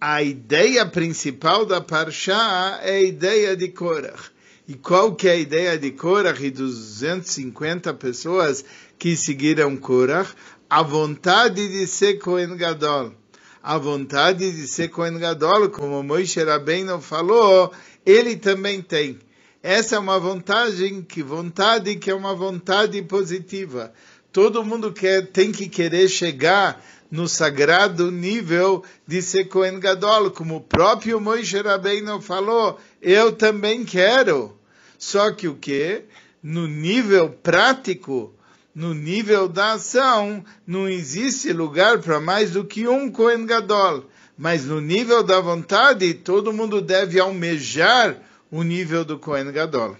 A 0.00 0.22
ideia 0.22 0.86
principal 0.86 1.66
da 1.66 1.82
Parshá 1.82 2.80
é 2.82 2.92
a 2.92 3.02
ideia 3.02 3.54
de 3.54 3.68
Korach. 3.68 4.30
E 4.68 4.74
qual 4.74 5.14
que 5.14 5.26
é 5.26 5.30
a 5.32 5.36
ideia 5.36 5.78
de 5.78 5.90
Korach 5.92 6.44
e 6.44 6.50
dos 6.50 6.74
250 6.74 7.94
pessoas 7.94 8.62
que 8.98 9.16
seguiram 9.16 9.74
Korach? 9.78 10.34
A 10.68 10.82
vontade 10.82 11.66
de 11.68 11.86
ser 11.86 12.18
Kohen 12.18 12.54
Gadol. 12.54 13.14
A 13.62 13.78
vontade 13.78 14.52
de 14.52 14.66
ser 14.66 14.88
Kohen 14.88 15.18
Gadol, 15.18 15.70
como 15.70 16.02
Moisés 16.02 16.46
Rabbeinu 16.46 17.00
falou, 17.00 17.72
ele 18.04 18.36
também 18.36 18.82
tem. 18.82 19.18
Essa 19.62 19.96
é 19.96 19.98
uma 19.98 20.18
vontade 20.18 21.02
que 21.08 21.22
vontade 21.22 21.96
que 21.96 22.10
é 22.10 22.14
uma 22.14 22.34
vontade 22.34 23.00
positiva. 23.00 23.90
Todo 24.30 24.62
mundo 24.62 24.92
quer, 24.92 25.28
tem 25.28 25.50
que 25.50 25.66
querer 25.66 26.08
chegar 26.08 26.84
no 27.10 27.26
sagrado 27.26 28.10
nível 28.10 28.84
de 29.06 29.22
ser 29.22 29.46
Kohen 29.46 29.80
Gadol, 29.80 30.30
como 30.30 30.56
o 30.56 30.60
próprio 30.60 31.18
Moisés 31.18 31.64
Rabbeinu 31.64 32.20
falou, 32.20 32.78
eu 33.00 33.32
também 33.32 33.82
quero. 33.82 34.57
Só 34.98 35.30
que 35.32 35.46
o 35.46 35.54
que? 35.54 36.02
No 36.42 36.66
nível 36.66 37.30
prático, 37.30 38.34
no 38.74 38.92
nível 38.92 39.48
da 39.48 39.72
ação, 39.72 40.44
não 40.66 40.88
existe 40.88 41.52
lugar 41.52 42.00
para 42.00 42.20
mais 42.20 42.50
do 42.50 42.64
que 42.64 42.88
um 42.88 43.10
Kohen 43.10 43.46
Gadol. 43.46 44.04
Mas 44.36 44.64
no 44.64 44.80
nível 44.80 45.22
da 45.22 45.40
vontade, 45.40 46.14
todo 46.14 46.52
mundo 46.52 46.80
deve 46.80 47.18
almejar 47.18 48.20
o 48.50 48.62
nível 48.62 49.04
do 49.04 49.18
Kohen 49.18 49.50
Gadol. 49.52 49.96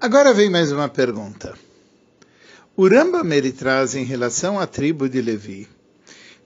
Agora 0.00 0.34
vem 0.34 0.50
mais 0.50 0.70
uma 0.70 0.86
pergunta. 0.86 1.54
O 2.76 2.88
Rambam 2.88 3.32
ele 3.32 3.52
traz 3.52 3.94
em 3.94 4.02
relação 4.02 4.58
à 4.58 4.66
tribo 4.66 5.08
de 5.08 5.22
Levi, 5.22 5.68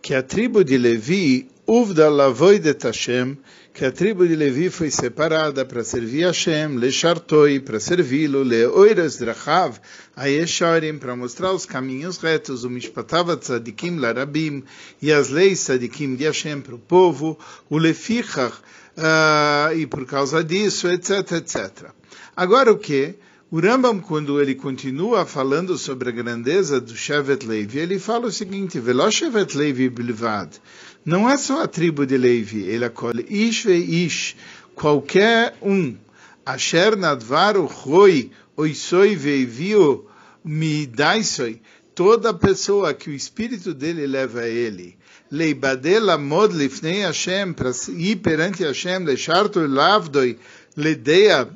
que 0.03 0.15
a 0.15 0.23
tribo 0.23 0.63
de 0.63 0.77
Levi, 0.77 1.49
Uvda 1.67 2.11
Lavoi 2.11 2.59
de 2.59 2.75
Tashem, 2.75 3.39
que 3.73 3.83
a 3.87 3.91
tribo 3.91 4.29
de 4.29 4.37
Levi 4.37 4.69
foi 4.69 4.91
separada 4.91 5.65
para 5.65 5.83
servir 5.83 6.27
Hashem, 6.27 6.77
Lechartoi, 6.77 7.61
para 7.61 7.81
servi-lo, 7.81 8.43
Leoiras 8.43 9.17
Drachav, 9.17 9.79
Ayesharim, 10.15 10.99
para 10.99 11.17
mostrar 11.17 11.51
os 11.55 11.65
caminhos 11.65 12.19
retos, 12.19 12.63
o 12.63 12.69
Mishpatav 12.69 13.35
Tzadikim 13.39 13.97
Larabim, 13.97 14.63
e 15.01 15.11
as 15.11 15.31
leis 15.31 15.61
Tzadikim 15.61 16.15
de 16.15 16.27
Hashem 16.27 16.61
para 16.61 16.75
o 16.75 16.79
povo, 16.79 17.39
o 17.71 17.79
Lefichach, 17.79 18.59
uh, 18.99 19.75
e 19.75 19.87
por 19.87 20.05
causa 20.05 20.45
disso, 20.45 20.89
etc, 20.89 21.33
etc. 21.39 21.91
Agora 22.37 22.71
o 22.71 22.77
que? 22.77 23.15
O 23.51 23.61
Rambam, 23.61 23.99
quando 23.99 24.43
ele 24.43 24.55
continua 24.55 25.25
falando 25.25 25.79
sobre 25.79 26.11
a 26.11 26.13
grandeza 26.13 26.79
do 26.79 26.95
Shevet 26.95 27.47
Levi, 27.47 27.79
ele 27.79 27.99
fala 27.99 28.27
o 28.27 28.31
seguinte: 28.31 28.79
Velo 28.79 29.11
Shevet 29.11 29.57
Levi 29.57 29.89
bilvad. 29.89 30.51
Não 31.03 31.27
é 31.27 31.39
só 31.39 31.63
a 31.63 31.67
tribo 31.67 32.05
de 32.05 32.19
Levi, 32.19 32.65
ele 32.65 32.85
acolhe 32.85 33.25
ish 33.27 33.65
ve 33.65 34.05
ish, 34.05 34.37
qualquer 34.75 35.57
um. 35.63 35.97
Asher 36.45 36.95
nadvaru 36.95 37.65
roi, 37.65 38.31
oisoi 38.55 39.17
veivio 39.17 40.05
midaisoi. 40.45 41.63
Toda 41.95 42.35
pessoa 42.35 42.93
que 42.93 43.09
o 43.09 43.15
espírito 43.15 43.73
dele 43.73 44.07
leva 44.07 44.41
a 44.41 44.47
ele. 44.47 44.99
Leibadela 45.31 46.19
mod 46.19 46.55
lifnei 46.55 47.01
Hashem, 47.01 47.55
para 47.55 47.73
ir 47.97 48.17
perante 48.17 48.63
Hashem, 48.63 49.05
lecharto 49.05 49.67
lavdoi, 49.67 50.39
ledeia 50.77 51.49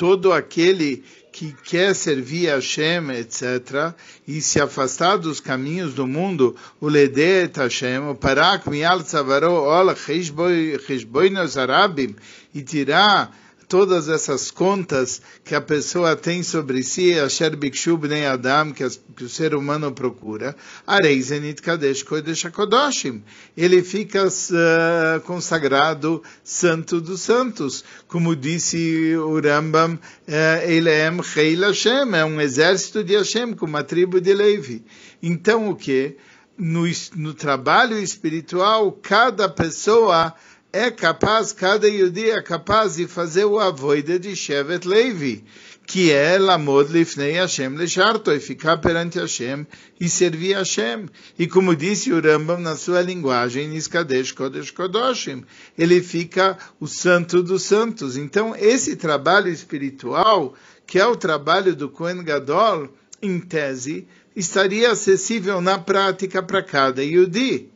todo 0.00 0.32
aquele 0.32 1.04
que 1.30 1.52
quer 1.52 1.94
servir 1.94 2.48
a 2.48 2.54
Hashem, 2.54 3.10
etc., 3.10 3.94
e 4.26 4.40
se 4.40 4.58
afastar 4.58 5.18
dos 5.18 5.40
caminhos 5.40 5.92
do 5.92 6.06
mundo, 6.06 6.56
o 6.80 6.88
Ledet 6.88 7.58
Hashem, 7.58 8.08
o 8.08 8.14
Parak 8.14 8.66
Mial 8.70 9.02
Tzavaro 9.02 9.52
Ol 9.52 9.94
Cheshboinos 9.94 11.58
Arabim, 11.58 12.16
e 12.54 12.62
tirar 12.62 13.36
todas 13.70 14.08
essas 14.08 14.50
contas 14.50 15.22
que 15.44 15.54
a 15.54 15.60
pessoa 15.60 16.16
tem 16.16 16.42
sobre 16.42 16.82
si, 16.82 17.16
Asher 17.16 17.56
Bikshu 17.56 17.96
Bnei 17.96 18.26
Adam, 18.26 18.72
que, 18.72 18.84
que 19.16 19.22
o 19.22 19.28
ser 19.28 19.54
humano 19.54 19.92
procura, 19.92 20.56
Arei 20.84 21.22
Zenit 21.22 21.62
Kadesh 21.62 22.02
Kodesh 22.02 22.46
HaKodoshim. 22.46 23.22
Ele 23.56 23.80
fica 23.84 24.26
uh, 24.26 25.20
consagrado 25.20 26.20
santo 26.42 27.00
dos 27.00 27.20
santos. 27.20 27.84
Como 28.08 28.34
disse 28.34 29.14
o 29.16 29.40
Rambam, 29.40 29.94
uh, 29.94 30.68
Eleem 30.68 31.20
Heil 31.36 31.60
Hashem, 31.60 32.16
é 32.16 32.24
um 32.24 32.40
exército 32.40 33.04
de 33.04 33.16
Hashem, 33.16 33.52
como 33.52 33.76
a 33.76 33.84
tribo 33.84 34.20
de 34.20 34.34
Levi. 34.34 34.84
Então 35.22 35.70
o 35.70 35.76
que? 35.76 36.16
No, 36.58 36.82
no 37.14 37.34
trabalho 37.34 37.96
espiritual, 37.98 38.90
cada 39.00 39.48
pessoa 39.48 40.34
é 40.72 40.90
capaz, 40.90 41.52
cada 41.52 41.88
Yudi 41.88 42.30
é 42.30 42.40
capaz 42.40 42.96
de 42.96 43.06
fazer 43.06 43.44
o 43.44 43.58
avoide 43.58 44.18
de 44.18 44.36
Shevet 44.36 44.86
Levi, 44.86 45.44
que 45.84 46.12
é 46.12 46.38
Lamod 46.38 46.92
Lifnei 46.92 47.32
Hashem 47.32 47.74
Lecharto, 47.74 48.30
e 48.30 48.38
ficar 48.38 48.78
perante 48.78 49.18
Hashem 49.18 49.66
e 50.00 50.08
servir 50.08 50.54
Hashem. 50.54 51.08
E 51.36 51.48
como 51.48 51.74
disse 51.74 52.12
o 52.12 52.20
Rambam 52.20 52.60
na 52.60 52.76
sua 52.76 53.02
linguagem, 53.02 53.68
Niskadesh 53.68 54.30
Kodesh 54.30 54.70
Kodoshim, 54.70 55.44
ele 55.76 56.00
fica 56.00 56.56
o 56.78 56.86
santo 56.86 57.42
dos 57.42 57.64
santos. 57.64 58.16
Então, 58.16 58.54
esse 58.54 58.94
trabalho 58.94 59.48
espiritual, 59.48 60.54
que 60.86 61.00
é 61.00 61.06
o 61.06 61.16
trabalho 61.16 61.74
do 61.74 61.88
Kohen 61.88 62.22
Gadol, 62.22 62.88
em 63.20 63.40
tese, 63.40 64.06
estaria 64.36 64.92
acessível 64.92 65.60
na 65.60 65.78
prática 65.78 66.40
para 66.40 66.62
cada 66.62 67.02
Yudi. 67.02 67.70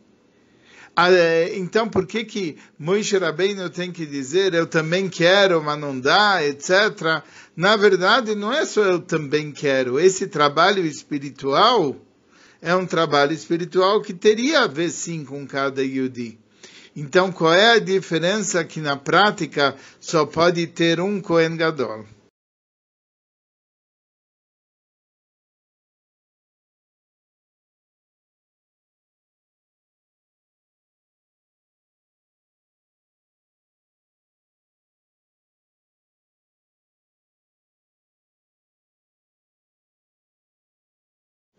Ah, 0.97 1.11
é, 1.11 1.57
então, 1.57 1.89
por 1.89 2.07
que 2.07 2.25
que 2.25 2.57
Moisés 2.79 3.21
Rabbeinu 3.21 3.69
tem 3.69 3.91
que 3.91 4.07
dizer 4.07 4.55
eu 4.55 4.65
também 4.65 5.09
quero, 5.09 5.61
mas 5.61 5.79
não 5.79 5.99
dá, 5.99 6.45
etc. 6.45 7.23
Na 7.57 7.75
verdade, 7.77 8.37
não 8.37 8.53
é 8.53 8.65
só 8.65 8.83
eu 8.83 9.01
também 9.01 9.51
quero. 9.51 9.99
Esse 9.99 10.29
trabalho 10.29 10.87
espiritual 10.87 11.97
é 12.63 12.75
um 12.77 12.87
trabalho 12.87 13.33
espiritual 13.33 14.01
que 14.03 14.15
teria 14.15 14.61
a 14.61 14.67
ver 14.69 14.91
sim 14.91 15.25
com 15.25 15.45
cada 15.45 15.83
Yudi. 15.83 16.39
Então, 16.95 17.33
qual 17.33 17.53
é 17.53 17.73
a 17.73 17.81
diferença 17.81 18.65
que 18.65 18.81
na 18.81 18.97
prática 18.97 19.75
só 19.99 20.25
pode 20.25 20.65
ter 20.69 21.01
um 21.01 21.21
Kohen 21.21 21.57
Gadol? 21.57 22.05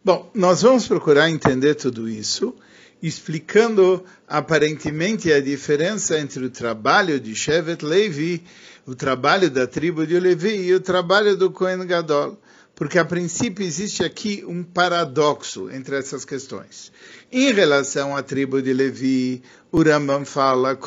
Bom, 0.05 0.29
nós 0.35 0.61
vamos 0.61 0.87
procurar 0.87 1.31
entender 1.31 1.73
tudo 1.73 2.07
isso, 2.07 2.53
explicando 3.01 4.05
aparentemente 4.27 5.33
a 5.33 5.41
diferença 5.41 6.19
entre 6.19 6.45
o 6.45 6.49
trabalho 6.51 7.19
de 7.19 7.33
Shevet 7.33 7.83
Levi, 7.83 8.43
o 8.85 8.93
trabalho 8.93 9.49
da 9.49 9.65
tribo 9.65 10.05
de 10.05 10.19
Levi 10.19 10.57
e 10.57 10.75
o 10.75 10.79
trabalho 10.79 11.35
do 11.35 11.49
Kohen 11.49 11.87
Gadol 11.87 12.37
porque 12.75 12.99
a 12.99 13.05
princípio 13.05 13.65
existe 13.65 14.03
aqui 14.03 14.43
um 14.45 14.61
paradoxo 14.61 15.69
entre 15.71 15.97
essas 15.97 16.25
questões. 16.25 16.91
Em 17.31 17.53
relação 17.53 18.15
à 18.15 18.21
tribo 18.21 18.61
de 18.61 18.73
Levi, 18.73 19.41
o 19.71 19.81
Rambam 19.81 20.25
fala, 20.25 20.77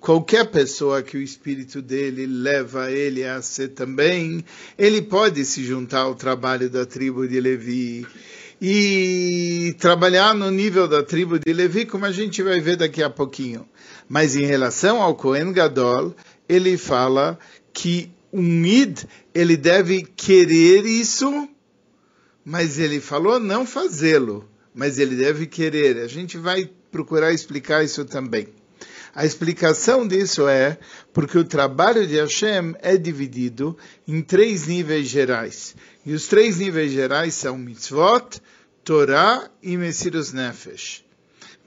qualquer 0.00 0.46
pessoa 0.46 1.02
que 1.02 1.16
o 1.16 1.22
espírito 1.22 1.82
dele 1.82 2.26
leva 2.26 2.92
ele 2.92 3.24
a 3.24 3.42
ser 3.42 3.68
também, 3.68 4.44
ele 4.78 5.02
pode 5.02 5.44
se 5.44 5.64
juntar 5.64 6.02
ao 6.02 6.14
trabalho 6.14 6.70
da 6.70 6.86
tribo 6.86 7.26
de 7.26 7.40
Levi 7.40 8.06
e 8.62 9.74
trabalhar 9.80 10.32
no 10.32 10.50
nível 10.50 10.86
da 10.86 11.02
tribo 11.02 11.38
de 11.38 11.52
Levi, 11.52 11.86
como 11.86 12.04
a 12.04 12.12
gente 12.12 12.40
vai 12.42 12.60
ver 12.60 12.76
daqui 12.76 13.02
a 13.02 13.10
pouquinho. 13.10 13.68
Mas 14.08 14.36
em 14.36 14.46
relação 14.46 15.02
ao 15.02 15.16
Cohen 15.16 15.52
Gadol, 15.52 16.14
ele 16.48 16.76
fala 16.76 17.38
que 17.72 18.10
um 18.32 18.64
id, 18.64 19.04
ele 19.34 19.56
deve 19.56 20.02
querer 20.02 20.84
isso, 20.84 21.48
mas 22.44 22.78
ele 22.78 23.00
falou 23.00 23.38
não 23.38 23.66
fazê-lo, 23.66 24.48
mas 24.74 24.98
ele 24.98 25.16
deve 25.16 25.46
querer. 25.46 25.98
A 25.98 26.06
gente 26.06 26.38
vai 26.38 26.70
procurar 26.90 27.32
explicar 27.32 27.84
isso 27.84 28.04
também. 28.04 28.48
A 29.14 29.24
explicação 29.24 30.06
disso 30.06 30.46
é 30.46 30.78
porque 31.12 31.38
o 31.38 31.44
trabalho 31.44 32.06
de 32.06 32.16
Hashem 32.20 32.74
é 32.80 32.96
dividido 32.96 33.76
em 34.06 34.22
três 34.22 34.66
níveis 34.66 35.08
gerais. 35.08 35.74
E 36.06 36.12
os 36.12 36.26
três 36.28 36.58
níveis 36.58 36.92
gerais 36.92 37.34
são 37.34 37.58
mitzvot, 37.58 38.40
Torá 38.84 39.50
e 39.62 39.76
Messirus 39.76 40.32
Nefesh. 40.32 41.04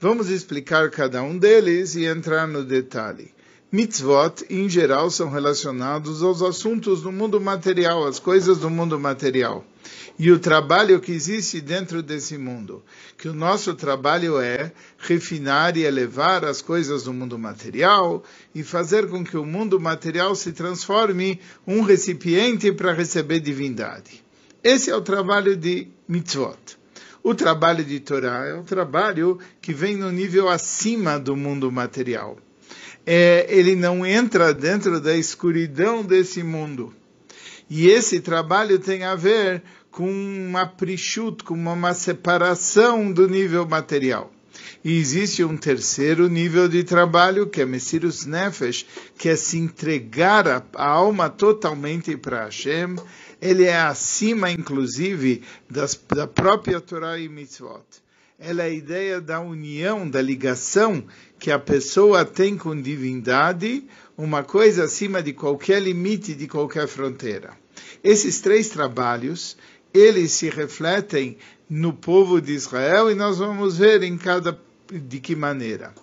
Vamos 0.00 0.28
explicar 0.28 0.90
cada 0.90 1.22
um 1.22 1.36
deles 1.36 1.94
e 1.94 2.06
entrar 2.06 2.48
no 2.48 2.64
detalhe. 2.64 3.32
Mitzvot, 3.74 4.44
em 4.50 4.68
geral, 4.68 5.10
são 5.10 5.30
relacionados 5.30 6.22
aos 6.22 6.42
assuntos 6.42 7.00
do 7.00 7.10
mundo 7.10 7.40
material, 7.40 8.06
às 8.06 8.18
coisas 8.18 8.58
do 8.58 8.68
mundo 8.68 9.00
material. 9.00 9.64
E 10.18 10.30
o 10.30 10.38
trabalho 10.38 11.00
que 11.00 11.10
existe 11.10 11.58
dentro 11.58 12.02
desse 12.02 12.36
mundo. 12.36 12.82
Que 13.16 13.30
o 13.30 13.32
nosso 13.32 13.72
trabalho 13.72 14.38
é 14.38 14.70
refinar 14.98 15.74
e 15.78 15.84
elevar 15.84 16.44
as 16.44 16.60
coisas 16.60 17.04
do 17.04 17.14
mundo 17.14 17.38
material 17.38 18.22
e 18.54 18.62
fazer 18.62 19.08
com 19.08 19.24
que 19.24 19.38
o 19.38 19.46
mundo 19.46 19.80
material 19.80 20.34
se 20.34 20.52
transforme 20.52 21.40
um 21.66 21.80
recipiente 21.80 22.70
para 22.72 22.92
receber 22.92 23.40
divindade. 23.40 24.22
Esse 24.62 24.90
é 24.90 24.94
o 24.94 25.00
trabalho 25.00 25.56
de 25.56 25.88
mitzvot. 26.06 26.76
O 27.22 27.34
trabalho 27.34 27.82
de 27.82 28.00
Torá 28.00 28.44
é 28.44 28.54
um 28.54 28.64
trabalho 28.64 29.38
que 29.62 29.72
vem 29.72 29.96
no 29.96 30.12
nível 30.12 30.50
acima 30.50 31.18
do 31.18 31.34
mundo 31.34 31.72
material 31.72 32.36
é, 33.06 33.46
ele 33.48 33.74
não 33.74 34.04
entra 34.06 34.54
dentro 34.54 35.00
da 35.00 35.16
escuridão 35.16 36.04
desse 36.04 36.42
mundo. 36.42 36.94
E 37.68 37.88
esse 37.88 38.20
trabalho 38.20 38.78
tem 38.78 39.04
a 39.04 39.14
ver 39.14 39.62
com 39.90 40.10
uma 40.10 40.66
prichut, 40.66 41.42
com 41.44 41.54
uma 41.54 41.94
separação 41.94 43.12
do 43.12 43.28
nível 43.28 43.66
material. 43.66 44.32
E 44.84 44.98
existe 44.98 45.44
um 45.44 45.56
terceiro 45.56 46.28
nível 46.28 46.68
de 46.68 46.82
trabalho, 46.82 47.46
que 47.46 47.60
é 47.60 47.66
Messirus 47.66 48.26
Nefesh, 48.26 48.84
que 49.16 49.28
é 49.28 49.36
se 49.36 49.56
entregar 49.56 50.48
a, 50.48 50.62
a 50.74 50.86
alma 50.86 51.30
totalmente 51.30 52.16
para 52.16 52.44
Hashem. 52.44 52.96
Ele 53.40 53.64
é 53.64 53.80
acima, 53.80 54.50
inclusive, 54.50 55.42
das, 55.70 55.98
da 56.14 56.26
própria 56.26 56.80
Torá 56.80 57.18
e 57.18 57.28
Mitzvot. 57.28 58.01
Ela 58.44 58.64
é 58.64 58.66
a 58.66 58.70
ideia 58.70 59.20
da 59.20 59.40
união, 59.40 60.10
da 60.10 60.20
ligação 60.20 61.04
que 61.38 61.48
a 61.48 61.60
pessoa 61.60 62.24
tem 62.24 62.56
com 62.56 62.74
divindade, 62.74 63.84
uma 64.18 64.42
coisa 64.42 64.82
acima 64.82 65.22
de 65.22 65.32
qualquer 65.32 65.80
limite, 65.80 66.34
de 66.34 66.48
qualquer 66.48 66.88
fronteira. 66.88 67.56
Esses 68.02 68.40
três 68.40 68.68
trabalhos, 68.68 69.56
eles 69.94 70.32
se 70.32 70.50
refletem 70.50 71.38
no 71.70 71.92
povo 71.92 72.40
de 72.40 72.52
Israel 72.52 73.12
e 73.12 73.14
nós 73.14 73.38
vamos 73.38 73.78
ver 73.78 74.02
em 74.02 74.18
cada 74.18 74.58
de 74.90 75.20
que 75.20 75.36
maneira. 75.36 75.94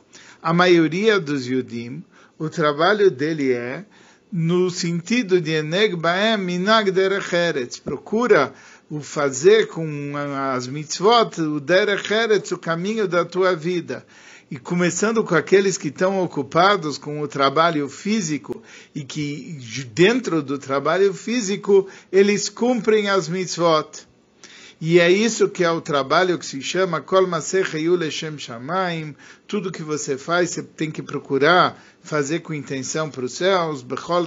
A 0.42 0.54
maioria 0.54 1.20
dos 1.20 1.46
Yudim, 1.46 2.02
o 2.38 2.48
trabalho 2.48 3.12
dele 3.12 3.52
é 3.52 3.84
no 4.32 4.70
sentido 4.70 5.42
de 5.42 5.52
Eneg 5.52 5.94
Minag 6.40 6.90
Derech 6.90 7.82
procura 7.84 8.54
o 8.90 9.02
fazer 9.02 9.68
com 9.68 10.14
as 10.54 10.68
mitzvot, 10.68 11.40
o 11.42 11.60
Derech 11.60 12.12
Eretz, 12.12 12.52
o 12.52 12.58
caminho 12.58 13.08
da 13.08 13.24
tua 13.24 13.56
vida. 13.56 14.06
E 14.50 14.58
começando 14.58 15.24
com 15.24 15.36
aqueles 15.36 15.78
que 15.78 15.90
estão 15.90 16.24
ocupados 16.24 16.98
com 16.98 17.22
o 17.22 17.28
trabalho 17.28 17.88
físico 17.88 18.64
e 18.96 19.04
que 19.04 19.60
dentro 19.94 20.42
do 20.42 20.58
trabalho 20.58 21.14
físico 21.14 21.88
eles 22.12 22.50
cumprem 22.50 23.10
as 23.10 23.30
mitzvot. 23.30 24.09
E 24.82 24.98
é 24.98 25.12
isso 25.12 25.50
que 25.50 25.62
é 25.62 25.70
o 25.70 25.82
trabalho 25.82 26.40
que 26.40 26.46
se 26.46 26.62
chama 26.62 27.02
Kol 27.02 27.28
Leshem 27.28 28.38
Shamaim. 28.38 29.14
Tudo 29.46 29.74
que 29.74 29.84
você 29.84 30.18
faz, 30.18 30.52
você 30.52 30.64
tem 30.64 30.90
que 30.90 31.02
procurar 31.02 31.78
fazer 32.02 32.40
com 32.40 32.54
intenção 32.54 33.10
para 33.10 33.26
os 33.26 33.34
céus. 33.34 33.82
Bechol. 33.82 34.26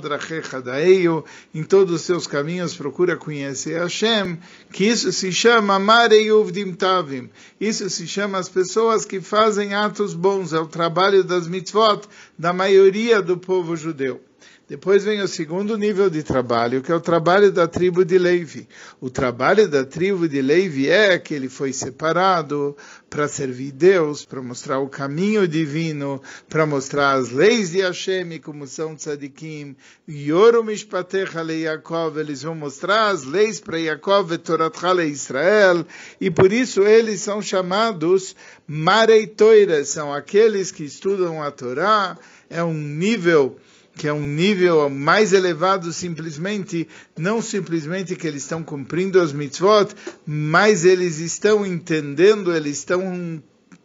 Em 1.55 1.65
todos 1.65 1.95
os 1.95 2.03
seus 2.03 2.27
caminhos, 2.27 2.77
procura 2.77 3.17
conhecer 3.17 3.81
Hashem. 3.81 4.39
Que 4.71 4.85
isso 4.85 5.11
se 5.11 5.33
chama 5.33 5.79
Marei 5.79 6.31
Uvdim 6.31 6.75
Tavim. 6.75 7.31
Isso 7.59 7.89
se 7.89 8.07
chama 8.07 8.37
as 8.37 8.51
pessoas 8.51 9.07
que 9.07 9.23
fazem 9.23 9.73
atos 9.73 10.13
bons. 10.13 10.53
É 10.53 10.61
o 10.61 10.67
trabalho 10.67 11.25
das 11.25 11.49
mitzvot 11.49 12.03
da 12.39 12.53
maioria 12.53 13.23
do 13.23 13.39
povo 13.39 13.75
judeu. 13.75 14.21
Depois 14.69 15.05
vem 15.05 15.21
o 15.21 15.29
segundo 15.29 15.77
nível 15.77 16.09
de 16.09 16.23
trabalho, 16.23 16.83
que 16.83 16.93
é 16.93 16.95
o 16.95 17.01
trabalho 17.01 17.51
da 17.51 17.67
tribo 17.67 18.05
de 18.05 18.17
Levi. 18.17 18.69
O 19.01 19.11
trabalho 19.11 19.69
da 19.69 19.85
tribo 19.85 20.29
de 20.29 20.41
Levi 20.41 20.89
é 20.89 21.19
que 21.19 21.35
ele 21.35 21.49
foi 21.49 21.73
separado 21.73 22.77
para 23.11 23.27
servir 23.27 23.73
Deus, 23.73 24.25
para 24.25 24.41
mostrar 24.41 24.79
o 24.79 24.89
caminho 24.89 25.49
divino, 25.49 26.23
para 26.49 26.65
mostrar 26.65 27.15
as 27.15 27.31
leis 27.33 27.73
de 27.73 27.81
Hashem, 27.83 28.39
como 28.39 28.67
são 28.67 28.95
tzadikim. 28.95 29.77
Yoru 30.09 30.63
mishpatecha 30.63 31.43
le 31.43 31.65
Yaakov, 31.65 32.19
eles 32.19 32.43
vão 32.43 32.55
mostrar 32.55 33.09
as 33.09 33.25
leis 33.25 33.61
para 33.61 33.81
Yaakov 33.81 34.33
e 34.33 34.39
Toratcha 34.39 34.95
le 34.95 35.07
Israel, 35.07 35.85
e 36.21 36.31
por 36.31 36.53
isso 36.53 36.83
eles 36.83 37.21
são 37.21 37.43
chamados 37.43 38.37
Mareitoira, 38.67 39.85
são 39.85 40.15
aqueles 40.15 40.71
que 40.71 40.85
estudam 40.85 41.43
a 41.43 41.51
Torá, 41.51 42.17
é 42.49 42.63
um 42.63 42.73
nível 42.73 43.59
que 43.95 44.09
é 44.09 44.13
um 44.13 44.27
nível 44.27 44.89
mais 44.89 45.33
elevado 45.33 45.93
simplesmente, 45.93 46.89
não 47.19 47.43
simplesmente 47.43 48.17
que 48.17 48.27
eles 48.27 48.43
estão 48.43 48.63
cumprindo 48.63 49.21
as 49.21 49.33
mitzvot, 49.33 49.95
mas 50.27 50.85
eles 50.85 51.19
estão 51.19 51.65
entendendo, 51.67 52.55
eles 52.55 52.79
estão 52.79 53.43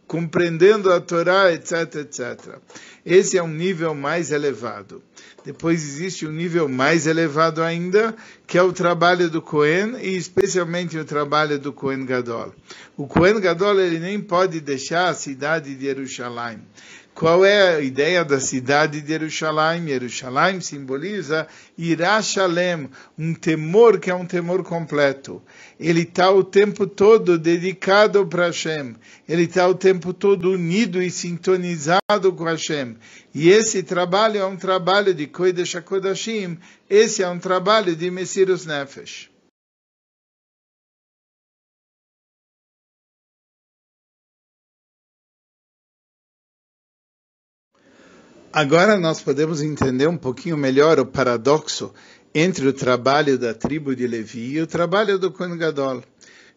compreendendo 0.08 0.90
a 0.90 1.00
Torá, 1.00 1.52
etc, 1.52 1.96
etc. 1.96 2.56
Esse 3.04 3.36
é 3.36 3.42
um 3.42 3.48
nível 3.48 3.94
mais 3.94 4.32
elevado. 4.32 5.02
Depois 5.44 5.82
existe 5.82 6.26
um 6.26 6.32
nível 6.32 6.68
mais 6.68 7.06
elevado 7.06 7.62
ainda, 7.62 8.16
que 8.46 8.58
é 8.58 8.62
o 8.62 8.72
trabalho 8.72 9.30
do 9.30 9.40
Cohen, 9.40 9.96
e 10.00 10.16
especialmente 10.16 10.98
o 10.98 11.04
trabalho 11.04 11.58
do 11.58 11.72
Cohen 11.72 12.04
Gadol. 12.04 12.54
O 12.96 13.06
Cohen 13.06 13.38
Gadol 13.40 13.80
ele 13.80 13.98
nem 13.98 14.20
pode 14.20 14.60
deixar 14.60 15.08
a 15.08 15.14
cidade 15.14 15.74
de 15.74 15.84
Jerusalém. 15.84 16.58
Qual 17.18 17.44
é 17.44 17.74
a 17.74 17.80
ideia 17.80 18.24
da 18.24 18.38
cidade 18.38 19.00
de 19.00 19.08
Jerusalém? 19.08 19.88
Jerusalém 19.88 20.60
simboliza 20.60 21.48
Irachalem, 21.76 22.88
um 23.18 23.34
temor 23.34 23.98
que 23.98 24.08
é 24.08 24.14
um 24.14 24.24
temor 24.24 24.62
completo. 24.62 25.42
Ele 25.80 26.02
está 26.02 26.30
o 26.30 26.44
tempo 26.44 26.86
todo 26.86 27.36
dedicado 27.36 28.24
para 28.24 28.46
Hashem. 28.46 28.94
Ele 29.28 29.42
está 29.42 29.66
o 29.66 29.74
tempo 29.74 30.14
todo 30.14 30.52
unido 30.52 31.02
e 31.02 31.10
sintonizado 31.10 32.32
com 32.36 32.44
Hashem. 32.44 32.96
E 33.34 33.48
esse 33.48 33.82
trabalho 33.82 34.38
é 34.38 34.46
um 34.46 34.56
trabalho 34.56 35.12
de 35.12 35.26
Kodesh 35.26 35.74
HaKodashim. 35.74 36.56
Esse 36.88 37.24
é 37.24 37.28
um 37.28 37.40
trabalho 37.40 37.96
de 37.96 38.12
Messirus 38.12 38.64
Nefesh. 38.64 39.27
Agora 48.52 48.98
nós 48.98 49.20
podemos 49.20 49.60
entender 49.60 50.08
um 50.08 50.16
pouquinho 50.16 50.56
melhor 50.56 50.98
o 50.98 51.04
paradoxo 51.04 51.92
entre 52.34 52.66
o 52.66 52.72
trabalho 52.72 53.38
da 53.38 53.52
tribo 53.52 53.94
de 53.94 54.06
Levi 54.06 54.54
e 54.54 54.60
o 54.62 54.66
trabalho 54.66 55.18
do 55.18 55.30
Kohen 55.30 55.58
Gadol. 55.58 56.02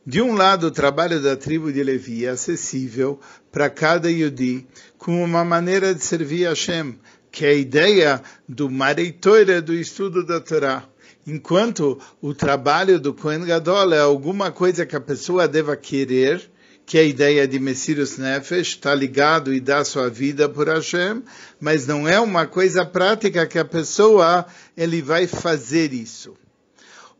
De 0.06 0.22
um 0.22 0.34
lado, 0.34 0.68
o 0.68 0.72
trabalho 0.72 1.22
da 1.22 1.36
tribo 1.36 1.72
de 1.72 1.84
Levi 1.84 2.26
é 2.26 2.30
acessível 2.30 3.20
para 3.52 3.70
cada 3.70 4.10
Yudi 4.10 4.66
com 4.98 5.22
uma 5.22 5.44
maneira 5.44 5.94
de 5.94 6.02
servir 6.02 6.46
a 6.46 6.52
Hashem, 6.52 6.98
que 7.30 7.46
é 7.46 7.50
a 7.50 7.54
ideia 7.54 8.22
do 8.48 8.70
Mareitoira, 8.70 9.62
do 9.62 9.74
estudo 9.74 10.26
da 10.26 10.40
Torá. 10.40 10.86
Enquanto 11.28 12.00
o 12.22 12.34
trabalho 12.34 13.02
do 13.02 13.14
Kohen 13.14 13.46
Gadol 13.46 13.94
é 13.94 14.00
alguma 14.00 14.50
coisa 14.50 14.86
que 14.86 14.96
a 14.96 15.02
pessoa 15.02 15.46
deva 15.46 15.76
querer, 15.76 16.51
que 16.92 17.00
a 17.00 17.04
ideia 17.04 17.48
de 17.48 17.58
Messirus 17.58 18.18
Nefesh, 18.18 18.72
está 18.72 18.94
ligado 18.94 19.54
e 19.54 19.62
dá 19.62 19.82
sua 19.86 20.10
vida 20.10 20.50
por 20.50 20.68
Hashem, 20.68 21.24
mas 21.58 21.88
não 21.88 22.06
é 22.06 22.20
uma 22.20 22.46
coisa 22.46 22.86
prática 22.86 23.48
que 23.48 23.58
a 23.58 23.64
pessoa 23.64 24.46
ele 24.76 25.02
vai 25.02 25.26
fazer 25.26 25.94
isso. 25.94 26.36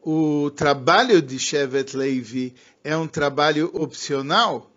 O 0.02 0.52
trabalho 0.54 1.22
de 1.22 1.40
Shevet 1.40 1.96
Levi 1.96 2.54
é 2.84 2.98
um 2.98 3.08
trabalho 3.08 3.72
opcional, 3.74 4.70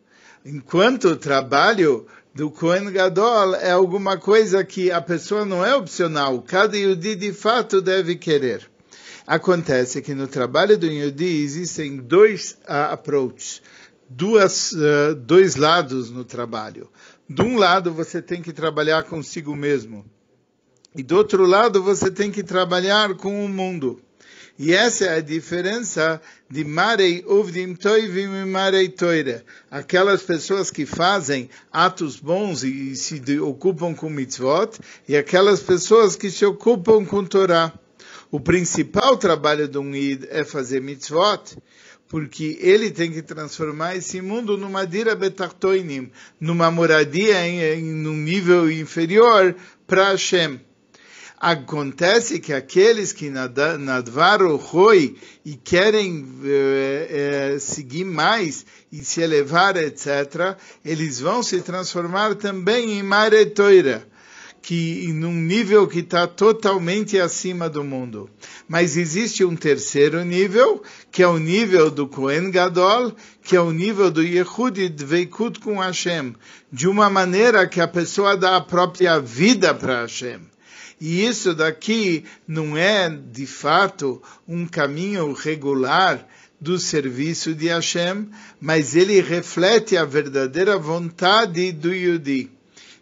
enquanto 0.47 1.09
o 1.09 1.17
trabalho 1.17 2.07
do 2.33 2.49
Kohen 2.49 2.93
Gadol 2.93 3.57
é 3.57 3.73
alguma 3.73 4.17
coisa 4.17 4.63
que 4.63 4.93
a 4.93 5.01
pessoa 5.01 5.45
não 5.45 5.67
é 5.67 5.75
opcional, 5.75 6.41
cada 6.41 6.77
Yudi 6.77 7.17
de 7.17 7.33
fato 7.33 7.83
deve 7.83 8.15
querer. 8.15 8.71
Acontece 9.27 10.01
que 10.01 10.15
no 10.15 10.29
trabalho 10.29 10.79
do 10.79 10.87
Yudi 10.87 11.43
existem 11.43 11.97
dois 11.97 12.53
uh, 12.69 12.93
approaches 12.93 13.61
duas, 14.09 14.73
uh, 14.73 15.15
dois 15.15 15.57
lados 15.57 16.11
no 16.11 16.25
trabalho. 16.25 16.91
De 17.29 17.43
um 17.43 17.57
lado, 17.57 17.93
você 17.93 18.21
tem 18.21 18.43
que 18.43 18.53
trabalhar 18.53 19.05
consigo 19.05 19.55
mesmo. 19.57 20.05
E 20.95 21.03
do 21.03 21.17
outro 21.17 21.45
lado, 21.45 21.83
você 21.83 22.11
tem 22.11 22.31
que 22.31 22.43
trabalhar 22.43 23.15
com 23.15 23.45
o 23.45 23.49
mundo. 23.49 24.01
E 24.57 24.73
essa 24.73 25.07
é 25.07 25.17
a 25.17 25.21
diferença 25.21 26.21
de 26.49 26.65
Marei 26.65 27.25
Uvdim 27.27 27.75
Toivim 27.75 28.43
e 28.43 28.45
Marei 28.45 28.89
Toire. 28.89 29.43
Aquelas 29.69 30.23
pessoas 30.23 30.71
que 30.71 30.87
fazem 30.87 31.51
atos 31.73 32.21
bons 32.21 32.63
e 32.63 32.95
se 32.95 33.21
ocupam 33.41 33.93
com 33.95 34.09
mitzvot, 34.09 34.79
e 35.09 35.17
aquelas 35.17 35.61
pessoas 35.61 36.15
que 36.15 36.31
se 36.31 36.45
ocupam 36.47 37.05
com 37.05 37.25
Torá. 37.25 37.73
O 38.31 38.39
principal 38.39 39.17
trabalho 39.17 39.67
de 39.67 39.79
um 39.79 39.93
Id 39.93 40.27
é 40.29 40.45
fazer 40.45 40.81
mitzvot, 40.81 41.57
porque 42.09 42.59
ele 42.61 42.91
tem 42.91 43.11
que 43.11 43.23
transformar 43.23 43.97
esse 43.97 44.21
mundo 44.21 44.57
numa 44.57 44.87
dira 44.87 45.15
betartoinim, 45.15 46.11
numa 46.41 46.71
moradia 46.71 47.47
em, 47.47 47.61
em 47.61 47.83
num 47.83 48.17
nível 48.17 48.71
inferior 48.71 49.55
para 49.87 50.11
Hashem. 50.11 50.61
Acontece 51.41 52.39
que 52.39 52.53
aqueles 52.53 53.13
que 53.13 53.29
nadvaram 53.29 54.57
roi 54.57 55.17
e 55.45 55.57
querem 55.57 56.27
eh, 56.45 57.09
eh, 57.11 57.59
seguir 57.59 58.05
mais 58.05 58.65
e 58.91 59.05
se 59.05 59.21
elevar, 59.21 59.77
etc., 59.77 60.57
eles 60.85 61.21
vão 61.21 61.43
se 61.43 61.61
transformar 61.61 62.35
também 62.37 62.99
em 62.99 63.03
maretoira 63.03 64.07
que 64.65 65.13
num 65.13 65.35
nível 65.35 65.87
que 65.87 65.99
está 65.99 66.27
totalmente 66.27 67.21
acima 67.21 67.69
do 67.69 67.85
mundo. 67.85 68.31
Mas 68.67 68.97
existe 68.97 69.45
um 69.45 69.55
terceiro 69.55 70.25
nível, 70.25 70.83
que 71.13 71.23
é 71.23 71.29
o 71.29 71.39
nível 71.39 71.91
do 71.91 72.09
Kohen 72.09 72.51
Gadol, 72.51 73.15
que 73.43 73.55
é 73.55 73.61
o 73.61 73.71
nível 73.71 74.11
do 74.11 74.23
Yehud 74.23 74.89
Dveikut 74.89 75.61
com 75.61 75.81
Hashem, 75.81 76.35
de 76.73 76.89
uma 76.89 77.11
maneira 77.11 77.69
que 77.69 77.79
a 77.79 77.87
pessoa 77.87 78.39
dá 78.39 78.57
a 78.57 78.61
própria 78.63 79.21
vida 79.21 79.75
para 79.75 80.01
Hashem. 80.01 80.41
E 80.99 81.27
isso 81.27 81.55
daqui 81.55 82.25
não 82.49 82.75
é, 82.75 83.11
de 83.11 83.47
fato, 83.47 84.23
um 84.49 84.67
caminho 84.67 85.31
regular 85.35 86.27
do 86.59 86.79
serviço 86.79 87.55
de 87.55 87.67
Hashem, 87.67 88.31
mas 88.59 88.97
ele 88.97 89.21
reflete 89.21 89.95
a 89.95 90.07
verdadeira 90.07 90.79
vontade 90.79 91.71
do 91.71 91.93
Yudi. 91.93 92.51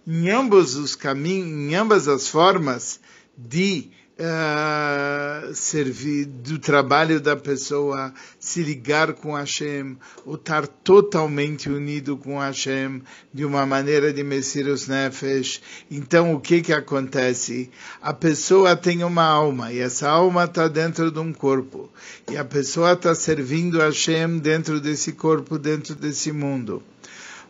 Em 0.07 0.31
ambos 0.31 0.75
os 0.75 0.97
caminhos, 0.97 1.49
em 1.49 1.75
ambas 1.75 2.09
as 2.09 2.27
formas 2.27 2.99
de 3.37 3.91
uh, 4.19 5.55
servir 5.55 6.27
do 6.27 6.59
trabalho 6.59 7.21
da 7.21 7.37
pessoa, 7.37 8.12
se 8.38 8.62
ligar 8.62 9.12
com 9.15 9.35
Hashem, 9.35 9.97
ou 10.25 10.35
estar 10.35 10.67
totalmente 10.67 11.71
unido 11.71 12.17
com 12.17 12.38
Hashem, 12.38 13.03
de 13.33 13.45
uma 13.45 13.65
maneira 13.67 14.12
de 14.12 14.23
os 14.23 14.88
Nefesh. 14.88 15.61
Então, 15.91 16.35
o 16.35 16.41
que 16.41 16.62
que 16.62 16.73
acontece? 16.73 17.71
A 18.01 18.12
pessoa 18.12 18.77
tem 18.77 19.05
uma 19.05 19.25
alma, 19.25 19.73
e 19.73 19.79
essa 19.79 20.09
alma 20.09 20.45
está 20.45 20.69
dentro 20.69 21.11
de 21.11 21.19
um 21.19 21.33
corpo. 21.33 21.91
E 22.31 22.37
a 22.37 22.45
pessoa 22.45 22.93
está 22.93 23.15
servindo 23.15 23.79
Hashem 23.79 24.38
dentro 24.38 24.81
desse 24.81 25.12
corpo, 25.12 25.59
dentro 25.59 25.95
desse 25.95 26.33
mundo. 26.33 26.83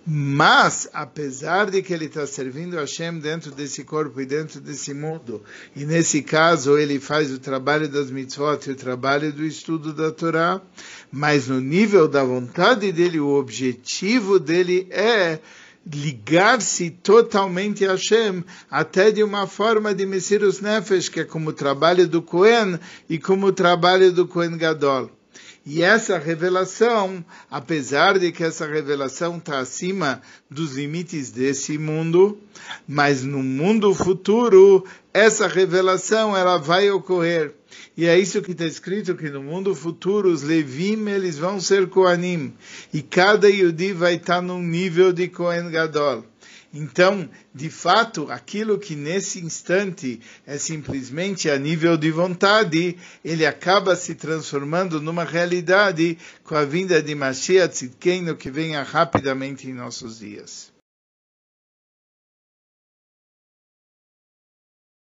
Mas, 0.05 0.89
apesar 0.93 1.71
de 1.71 1.81
que 1.81 1.93
ele 1.95 2.07
está 2.07 2.27
servindo 2.27 2.77
a 2.77 2.81
Hashem 2.81 3.21
dentro 3.21 3.53
desse 3.53 3.85
corpo 3.85 4.21
e 4.21 4.27
dentro 4.27 4.61
desse 4.61 4.93
mundo, 4.93 5.41
e 5.77 5.85
nesse 5.85 6.23
caso 6.23 6.77
ele 6.77 6.99
faz 6.99 7.31
o 7.31 7.39
trabalho 7.39 7.89
das 7.89 8.11
mitzvot 8.11 8.67
e 8.67 8.73
o 8.73 8.77
trabalho 8.77 9.33
do 9.33 9.45
estudo 9.45 9.93
da 9.93 10.11
Torá, 10.11 10.61
mas 11.11 11.47
no 11.47 11.61
nível 11.61 12.09
da 12.09 12.25
vontade 12.25 12.91
dele, 12.91 13.21
o 13.21 13.29
objetivo 13.29 14.41
dele 14.41 14.89
é 14.91 15.39
ligar-se 15.87 16.91
totalmente 16.91 17.87
a 17.87 17.93
Hashem, 17.93 18.45
até 18.69 19.13
de 19.13 19.23
uma 19.23 19.47
forma 19.47 19.95
de 19.95 20.05
Messirus 20.05 20.61
Nefesh, 20.61 21.09
que 21.09 21.21
é 21.21 21.25
como 21.25 21.51
o 21.51 21.53
trabalho 21.53 22.09
do 22.09 22.21
Cohen 22.21 22.79
e 23.09 23.19
como 23.19 23.47
o 23.47 23.53
trabalho 23.53 24.13
do 24.13 24.27
Cohen 24.27 24.57
Gadol. 24.57 25.11
E 25.65 25.81
essa 25.81 26.19
revelação, 26.19 27.25
apesar 27.49 28.19
de 28.19 28.33
que 28.33 28.43
essa 28.43 28.67
revelação 28.67 29.37
está 29.37 29.61
acima 29.61 30.21
dos 30.51 30.75
limites 30.75 31.31
desse 31.31 31.79
mundo, 31.79 32.37
mas 32.87 33.23
no 33.23 33.43
mundo 33.45 33.95
futuro, 33.95 34.85
essa 35.15 35.47
revelação 35.47 36.37
ela 36.37 36.59
vai 36.59 36.91
ocorrer. 36.91 37.55
E 37.97 38.07
é 38.07 38.19
isso 38.19 38.43
que 38.43 38.53
está 38.53 38.65
escrito, 38.65 39.15
que 39.15 39.31
no 39.31 39.43
mundo 39.43 39.73
futuro 39.73 40.31
os 40.31 40.43
Levim 40.43 41.09
eles 41.09 41.39
vão 41.39 41.61
ser 41.61 41.89
Koanim. 41.89 42.53
E 42.93 43.01
cada 43.01 43.49
Yudi 43.49 43.93
vai 43.93 44.15
estar 44.15 44.43
num 44.43 44.63
nível 44.63 45.13
de 45.13 45.29
Kohen 45.29 45.71
Gadol. 45.71 46.32
Então, 46.75 47.29
de 47.55 47.69
fato, 47.69 48.31
aquilo 48.31 48.79
que 48.79 48.97
nesse 48.97 49.41
instante 49.45 50.19
é 50.47 50.57
simplesmente 50.57 51.51
a 51.51 51.59
nível 51.59 51.99
de 51.99 52.11
vontade, 52.11 52.97
ele 53.23 53.45
acaba 53.45 53.95
se 53.95 54.15
transformando 54.15 54.99
numa 54.99 55.25
realidade 55.25 56.17
com 56.43 56.55
a 56.55 56.65
vinda 56.65 57.03
de 57.03 57.15
Mashiach 57.15 57.75
Tzidkenu 57.75 58.37
que 58.37 58.51
venha 58.51 58.83
rapidamente 58.83 59.69
em 59.69 59.75
nossos 59.75 60.21
dias. 60.21 60.72